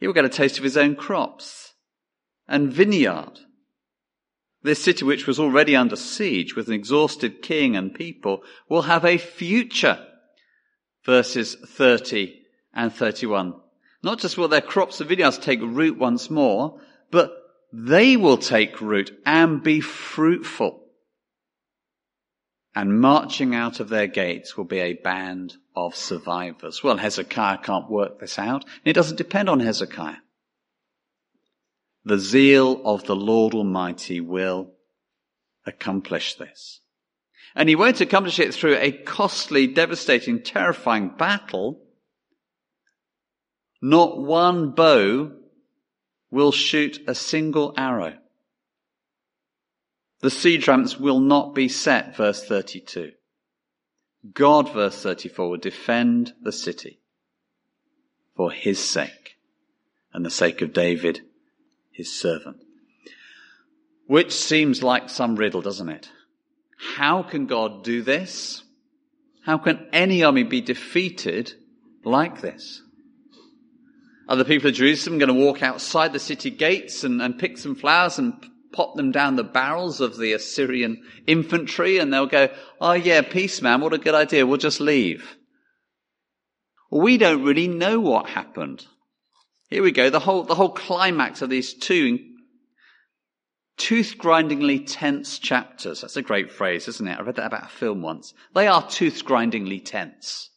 He 0.00 0.06
will 0.06 0.14
get 0.14 0.24
a 0.24 0.30
taste 0.30 0.56
of 0.56 0.64
his 0.64 0.78
own 0.78 0.96
crops 0.96 1.74
and 2.48 2.72
vineyard. 2.72 3.38
This 4.62 4.82
city, 4.82 5.04
which 5.04 5.26
was 5.26 5.38
already 5.38 5.76
under 5.76 5.96
siege 5.96 6.56
with 6.56 6.68
an 6.68 6.74
exhausted 6.74 7.42
king 7.42 7.76
and 7.76 7.94
people, 7.94 8.42
will 8.68 8.82
have 8.82 9.04
a 9.04 9.18
future. 9.18 10.04
Verses 11.04 11.54
30 11.54 12.42
and 12.74 12.92
31. 12.92 13.54
Not 14.02 14.18
just 14.18 14.38
will 14.38 14.48
their 14.48 14.60
crops 14.62 15.00
and 15.00 15.08
vineyards 15.08 15.38
take 15.38 15.60
root 15.60 15.98
once 15.98 16.30
more, 16.30 16.80
but 17.10 17.32
they 17.72 18.16
will 18.16 18.38
take 18.38 18.80
root 18.80 19.18
and 19.26 19.62
be 19.62 19.80
fruitful. 19.80 20.82
And 22.74 23.00
marching 23.00 23.54
out 23.54 23.80
of 23.80 23.90
their 23.90 24.06
gates 24.06 24.56
will 24.56 24.64
be 24.64 24.78
a 24.78 24.94
band 24.94 25.56
of 25.74 25.94
survivors. 25.94 26.82
Well, 26.82 26.96
Hezekiah 26.96 27.58
can't 27.58 27.90
work 27.90 28.20
this 28.20 28.38
out. 28.38 28.64
It 28.84 28.92
doesn't 28.92 29.16
depend 29.16 29.48
on 29.48 29.60
Hezekiah. 29.60 30.16
The 32.04 32.18
zeal 32.18 32.80
of 32.84 33.04
the 33.04 33.16
Lord 33.16 33.54
Almighty 33.54 34.20
will 34.20 34.72
accomplish 35.66 36.34
this. 36.36 36.80
And 37.54 37.68
he 37.68 37.74
won't 37.74 38.00
accomplish 38.00 38.38
it 38.38 38.54
through 38.54 38.76
a 38.76 38.92
costly, 38.92 39.66
devastating, 39.66 40.42
terrifying 40.42 41.10
battle. 41.16 41.82
Not 43.82 44.18
one 44.18 44.70
bow 44.70 45.32
will 46.30 46.52
shoot 46.52 47.00
a 47.06 47.14
single 47.14 47.74
arrow. 47.76 48.16
The 50.20 50.30
siege 50.30 50.68
ramps 50.68 50.98
will 50.98 51.20
not 51.20 51.54
be 51.54 51.68
set, 51.68 52.16
verse 52.16 52.44
32. 52.44 53.12
God, 54.34 54.72
verse 54.72 55.02
34, 55.02 55.50
will 55.50 55.56
defend 55.56 56.34
the 56.42 56.52
city 56.52 57.00
for 58.36 58.50
his 58.50 58.78
sake 58.78 59.36
and 60.12 60.24
the 60.24 60.30
sake 60.30 60.60
of 60.60 60.72
David 60.72 61.22
his 61.90 62.12
servant. 62.12 62.58
Which 64.06 64.32
seems 64.32 64.82
like 64.82 65.08
some 65.08 65.36
riddle, 65.36 65.62
doesn't 65.62 65.88
it? 65.88 66.10
How 66.96 67.22
can 67.22 67.46
God 67.46 67.84
do 67.84 68.02
this? 68.02 68.62
How 69.44 69.58
can 69.58 69.86
any 69.92 70.22
army 70.22 70.42
be 70.42 70.60
defeated 70.60 71.54
like 72.04 72.40
this? 72.40 72.82
Are 74.28 74.36
the 74.36 74.44
people 74.44 74.68
of 74.68 74.76
Jerusalem 74.76 75.18
going 75.18 75.28
to 75.28 75.44
walk 75.44 75.62
outside 75.62 76.12
the 76.12 76.18
city 76.18 76.50
gates 76.50 77.04
and, 77.04 77.20
and 77.20 77.38
pick 77.38 77.58
some 77.58 77.74
flowers 77.74 78.18
and 78.18 78.34
pop 78.72 78.94
them 78.96 79.10
down 79.10 79.36
the 79.36 79.44
barrels 79.44 80.00
of 80.00 80.16
the 80.16 80.32
Assyrian 80.32 81.02
infantry 81.26 81.98
and 81.98 82.12
they'll 82.12 82.26
go, 82.26 82.48
oh 82.80 82.92
yeah, 82.92 83.22
peace 83.22 83.60
man, 83.62 83.80
what 83.80 83.92
a 83.92 83.98
good 83.98 84.14
idea, 84.14 84.46
we'll 84.46 84.58
just 84.58 84.80
leave. 84.80 85.36
We 86.90 87.18
don't 87.18 87.44
really 87.44 87.68
know 87.68 88.00
what 88.00 88.28
happened. 88.28 88.86
Here 89.68 89.82
we 89.82 89.92
go, 89.92 90.10
the 90.10 90.20
whole, 90.20 90.42
the 90.42 90.54
whole 90.54 90.70
climax 90.70 91.42
of 91.42 91.50
these 91.50 91.74
two 91.74 92.18
tooth-grindingly 93.76 94.80
tense 94.80 95.38
chapters. 95.38 96.02
That's 96.02 96.16
a 96.16 96.22
great 96.22 96.52
phrase, 96.52 96.86
isn't 96.86 97.08
it? 97.08 97.18
I 97.18 97.22
read 97.22 97.36
that 97.36 97.46
about 97.46 97.64
a 97.64 97.68
film 97.68 98.02
once. 98.02 98.34
They 98.54 98.66
are 98.66 98.86
tooth-grindingly 98.86 99.80
tense. 99.80 100.50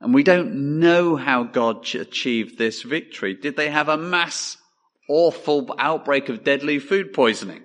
And 0.00 0.12
we 0.12 0.24
don't 0.24 0.80
know 0.80 1.16
how 1.16 1.44
God 1.44 1.94
achieved 1.94 2.58
this 2.58 2.82
victory. 2.82 3.34
Did 3.34 3.56
they 3.56 3.70
have 3.70 3.88
a 3.88 3.96
mass 3.96 4.56
awful 5.08 5.74
outbreak 5.78 6.28
of 6.28 6.44
deadly 6.44 6.78
food 6.78 7.12
poisoning? 7.12 7.62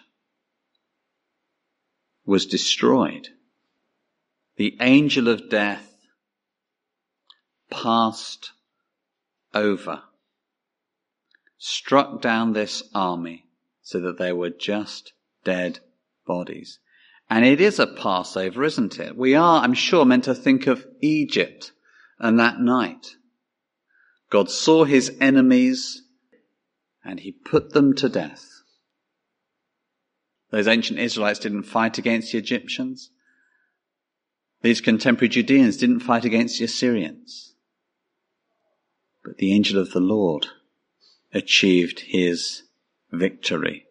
was 2.28 2.46
destroyed. 2.46 3.30
The 4.58 4.78
angel 4.82 5.30
of 5.30 5.50
death 5.50 5.96
passed 7.72 8.52
over, 9.54 10.04
struck 11.58 12.22
down 12.22 12.54
this 12.54 12.84
army 12.94 13.46
so 13.82 14.00
that 14.02 14.18
they 14.18 14.34
were 14.34 14.50
just 14.50 15.14
dead 15.44 15.80
bodies. 16.28 16.80
And 17.30 17.46
it 17.46 17.62
is 17.62 17.80
a 17.80 17.88
Passover, 17.88 18.64
isn't 18.64 19.00
it? 19.00 19.16
We 19.16 19.34
are, 19.34 19.62
I'm 19.64 19.74
sure, 19.74 20.06
meant 20.06 20.26
to 20.26 20.36
think 20.36 20.68
of 20.68 20.86
Egypt 21.02 21.72
and 22.20 22.40
that 22.40 22.60
night. 22.60 23.16
God 24.30 24.52
saw 24.52 24.84
his 24.84 25.16
enemies 25.22 26.02
and 27.04 27.22
he 27.22 27.32
put 27.32 27.72
them 27.72 27.94
to 27.96 28.10
death. 28.10 28.57
Those 30.50 30.68
ancient 30.68 31.00
Israelites 31.00 31.40
didn't 31.40 31.64
fight 31.64 31.98
against 31.98 32.32
the 32.32 32.38
Egyptians. 32.38 33.12
These 34.62 34.82
contemporary 34.82 35.30
Judeans 35.30 35.78
didn't 35.78 36.00
fight 36.00 36.26
against 36.26 36.58
the 36.58 36.66
Assyrians. 36.66 37.54
But 39.24 39.38
the 39.38 39.54
angel 39.54 39.80
of 39.80 39.92
the 39.92 40.00
Lord 40.00 40.48
achieved 41.34 42.00
his 42.00 42.64
victory. 43.12 43.86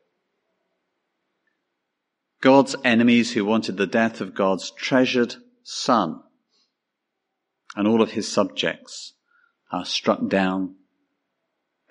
God's 2.40 2.74
enemies 2.84 3.32
who 3.32 3.44
wanted 3.44 3.76
the 3.76 3.86
death 3.86 4.20
of 4.20 4.34
God's 4.34 4.70
treasured 4.70 5.36
son 5.62 6.22
and 7.74 7.86
all 7.86 8.00
of 8.00 8.12
his 8.12 8.30
subjects 8.30 9.12
are 9.70 9.84
struck 9.84 10.26
down 10.28 10.76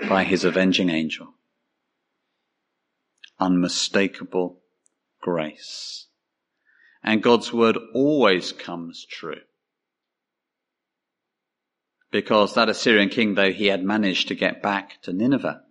by 0.09 0.23
his 0.23 0.43
avenging 0.43 0.89
angel 0.89 1.34
unmistakable 3.39 4.61
grace. 5.21 6.07
And 7.03 7.21
God's 7.21 7.51
word 7.53 7.77
always 7.93 8.51
comes 8.51 9.05
true. 9.05 9.41
Because 12.11 12.55
that 12.55 12.69
Assyrian 12.69 13.09
king, 13.09 13.35
though 13.35 13.51
he 13.51 13.67
had 13.67 13.83
managed 13.83 14.29
to 14.29 14.35
get 14.35 14.61
back 14.61 15.01
to 15.03 15.13
Nineveh, 15.13 15.61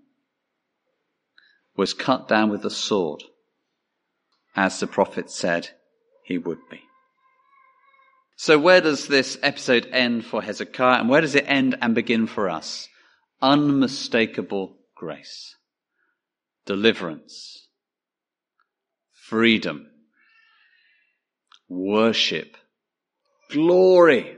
was 1.77 1.94
cut 1.94 2.29
down 2.29 2.50
with 2.50 2.64
a 2.64 2.70
sword, 2.70 3.22
as 4.55 4.79
the 4.79 4.87
prophet 4.87 5.31
said 5.31 5.70
he 6.22 6.38
would 6.38 6.59
be. 6.70 6.81
So 8.37 8.59
where 8.59 8.81
does 8.81 9.09
this 9.09 9.38
episode 9.42 9.88
end 9.90 10.24
for 10.24 10.42
Hezekiah 10.42 11.00
and 11.00 11.09
where 11.09 11.20
does 11.20 11.35
it 11.35 11.46
end 11.48 11.77
and 11.81 11.94
begin 11.94 12.27
for 12.27 12.50
us? 12.50 12.88
Unmistakable 13.40 14.77
grace 14.96 15.57
deliverance, 16.66 17.68
freedom, 19.12 19.87
worship, 21.68 22.57
glory, 23.50 24.37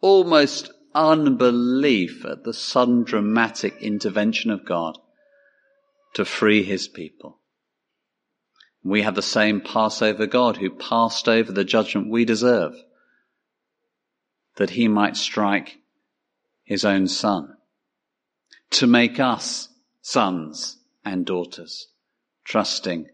almost 0.00 0.70
unbelief 0.94 2.24
at 2.24 2.44
the 2.44 2.52
sudden 2.52 3.04
dramatic 3.04 3.74
intervention 3.80 4.50
of 4.50 4.64
God 4.64 4.98
to 6.14 6.24
free 6.24 6.62
his 6.62 6.88
people. 6.88 7.40
We 8.82 9.02
have 9.02 9.14
the 9.14 9.22
same 9.22 9.60
Passover 9.60 10.26
God 10.26 10.56
who 10.56 10.70
passed 10.70 11.28
over 11.28 11.52
the 11.52 11.64
judgment 11.64 12.10
we 12.10 12.24
deserve 12.24 12.74
that 14.56 14.70
he 14.70 14.88
might 14.88 15.16
strike 15.16 15.78
his 16.64 16.84
own 16.84 17.06
son 17.06 17.54
to 18.70 18.86
make 18.86 19.20
us 19.20 19.68
sons 20.08 20.78
and 21.04 21.26
daughters, 21.26 21.88
trusting 22.42 23.06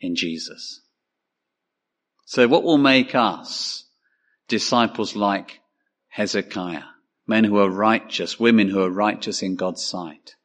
in 0.00 0.14
Jesus. 0.14 0.80
So 2.24 2.46
what 2.46 2.62
will 2.62 2.78
make 2.78 3.16
us 3.16 3.86
disciples 4.46 5.16
like 5.16 5.58
Hezekiah, 6.06 6.84
men 7.26 7.42
who 7.42 7.58
are 7.58 7.68
righteous, 7.68 8.38
women 8.38 8.68
who 8.68 8.80
are 8.80 8.90
righteous 8.90 9.42
in 9.42 9.56
God's 9.56 9.84
sight 9.84 10.36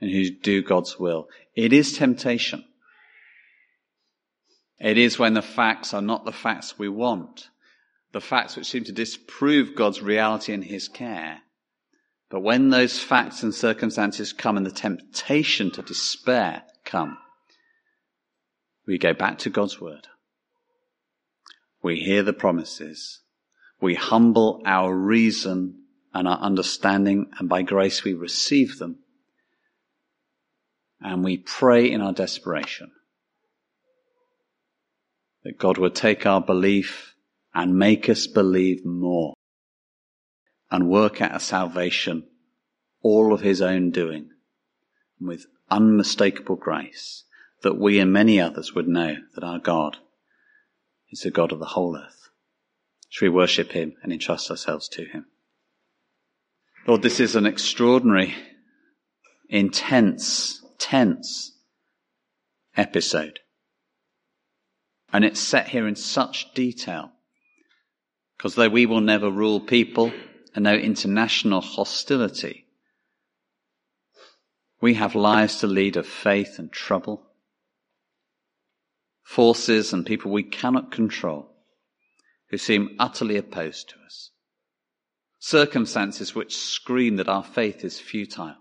and 0.00 0.10
who 0.10 0.30
do 0.30 0.62
God's 0.62 0.98
will? 0.98 1.28
It 1.54 1.74
is 1.74 1.98
temptation. 1.98 2.64
It 4.80 4.96
is 4.96 5.18
when 5.18 5.34
the 5.34 5.42
facts 5.42 5.92
are 5.92 6.00
not 6.00 6.24
the 6.24 6.32
facts 6.32 6.78
we 6.78 6.88
want, 6.88 7.50
the 8.12 8.22
facts 8.22 8.56
which 8.56 8.66
seem 8.66 8.84
to 8.84 8.92
disprove 8.92 9.76
God's 9.76 10.00
reality 10.00 10.54
and 10.54 10.64
his 10.64 10.88
care, 10.88 11.42
but 12.28 12.40
when 12.40 12.70
those 12.70 12.98
facts 12.98 13.42
and 13.42 13.54
circumstances 13.54 14.32
come 14.32 14.56
and 14.56 14.66
the 14.66 14.70
temptation 14.70 15.70
to 15.72 15.82
despair 15.82 16.64
come, 16.84 17.18
we 18.86 18.98
go 18.98 19.12
back 19.12 19.38
to 19.38 19.50
God's 19.50 19.80
word. 19.80 20.06
We 21.82 22.00
hear 22.00 22.22
the 22.22 22.32
promises. 22.32 23.20
We 23.80 23.94
humble 23.94 24.62
our 24.64 24.94
reason 24.94 25.82
and 26.12 26.26
our 26.26 26.38
understanding 26.38 27.30
and 27.38 27.48
by 27.48 27.62
grace 27.62 28.02
we 28.02 28.14
receive 28.14 28.78
them. 28.78 29.00
And 31.00 31.22
we 31.22 31.36
pray 31.36 31.90
in 31.90 32.00
our 32.00 32.12
desperation 32.12 32.90
that 35.44 35.58
God 35.58 35.78
would 35.78 35.94
take 35.94 36.26
our 36.26 36.40
belief 36.40 37.14
and 37.54 37.78
make 37.78 38.08
us 38.08 38.26
believe 38.26 38.84
more 38.84 39.34
and 40.70 40.88
work 40.88 41.20
out 41.20 41.34
a 41.34 41.40
salvation 41.40 42.24
all 43.02 43.32
of 43.32 43.40
his 43.40 43.62
own 43.62 43.90
doing 43.90 44.30
with 45.20 45.46
unmistakable 45.70 46.56
grace 46.56 47.24
that 47.62 47.78
we 47.78 47.98
and 47.98 48.12
many 48.12 48.40
others 48.40 48.74
would 48.74 48.88
know 48.88 49.16
that 49.34 49.44
our 49.44 49.58
God 49.58 49.98
is 51.10 51.20
the 51.20 51.30
God 51.30 51.52
of 51.52 51.58
the 51.58 51.66
whole 51.66 51.96
earth. 51.96 52.28
Should 53.08 53.26
we 53.26 53.30
worship 53.30 53.72
him 53.72 53.94
and 54.02 54.12
entrust 54.12 54.50
ourselves 54.50 54.88
to 54.90 55.04
him? 55.04 55.26
Lord, 56.86 57.02
this 57.02 57.18
is 57.18 57.34
an 57.34 57.46
extraordinary, 57.46 58.34
intense, 59.48 60.64
tense 60.78 61.52
episode. 62.76 63.40
And 65.12 65.24
it's 65.24 65.40
set 65.40 65.68
here 65.68 65.88
in 65.88 65.96
such 65.96 66.52
detail. 66.54 67.12
Because 68.36 68.54
though 68.54 68.68
we 68.68 68.86
will 68.86 69.00
never 69.00 69.30
rule 69.30 69.60
people, 69.60 70.12
and 70.56 70.64
no 70.64 70.74
international 70.74 71.60
hostility. 71.60 72.66
We 74.80 74.94
have 74.94 75.14
lives 75.14 75.58
to 75.60 75.66
lead 75.66 75.96
of 75.96 76.06
faith 76.06 76.58
and 76.58 76.72
trouble, 76.72 77.22
forces 79.22 79.92
and 79.92 80.06
people 80.06 80.32
we 80.32 80.42
cannot 80.42 80.90
control 80.90 81.52
who 82.48 82.56
seem 82.56 82.96
utterly 82.98 83.36
opposed 83.36 83.90
to 83.90 83.96
us, 84.06 84.30
circumstances 85.38 86.34
which 86.34 86.56
scream 86.56 87.16
that 87.16 87.28
our 87.28 87.44
faith 87.44 87.84
is 87.84 88.00
futile, 88.00 88.56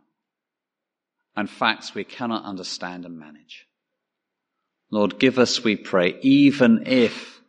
and 1.36 1.50
facts 1.50 1.96
we 1.96 2.04
cannot 2.04 2.44
understand 2.44 3.06
and 3.06 3.18
manage. 3.18 3.68
Lord, 4.92 5.18
give 5.18 5.40
us, 5.40 5.64
we 5.64 5.78
pray, 5.78 6.20
even 6.22 6.84
if 6.88 7.40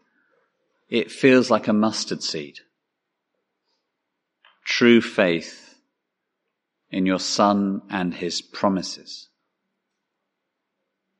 it 0.89 1.11
feels 1.11 1.51
like 1.51 1.67
a 1.67 1.73
mustard 1.73 2.23
seed, 2.23 2.61
true 4.67 5.01
faith 5.01 5.79
in 6.91 7.07
your 7.07 7.21
Son 7.21 7.81
and 7.89 8.13
his 8.13 8.43
promises. 8.43 9.29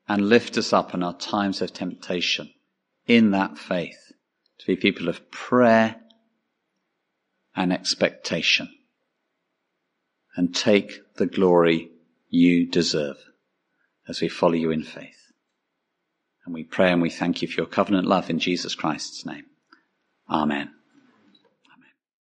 and 0.09 0.29
lift 0.29 0.57
us 0.57 0.71
up 0.71 0.93
in 0.93 1.03
our 1.03 1.17
times 1.17 1.61
of 1.61 1.73
temptation 1.73 2.49
in 3.07 3.31
that 3.31 3.57
faith 3.57 4.13
to 4.57 4.65
be 4.65 4.75
people 4.75 5.09
of 5.09 5.29
prayer 5.31 5.97
and 7.55 7.73
expectation 7.73 8.69
and 10.37 10.55
take 10.55 10.99
the 11.15 11.25
glory 11.25 11.89
you 12.29 12.65
deserve 12.65 13.17
as 14.07 14.21
we 14.21 14.29
follow 14.29 14.53
you 14.53 14.71
in 14.71 14.83
faith. 14.83 15.33
And 16.45 16.53
we 16.53 16.63
pray 16.63 16.91
and 16.91 17.01
we 17.01 17.09
thank 17.09 17.41
you 17.41 17.47
for 17.47 17.59
your 17.61 17.67
covenant 17.67 18.07
love 18.07 18.29
in 18.29 18.39
Jesus 18.39 18.75
Christ's 18.75 19.25
name. 19.25 19.45
Amen. 20.29 20.76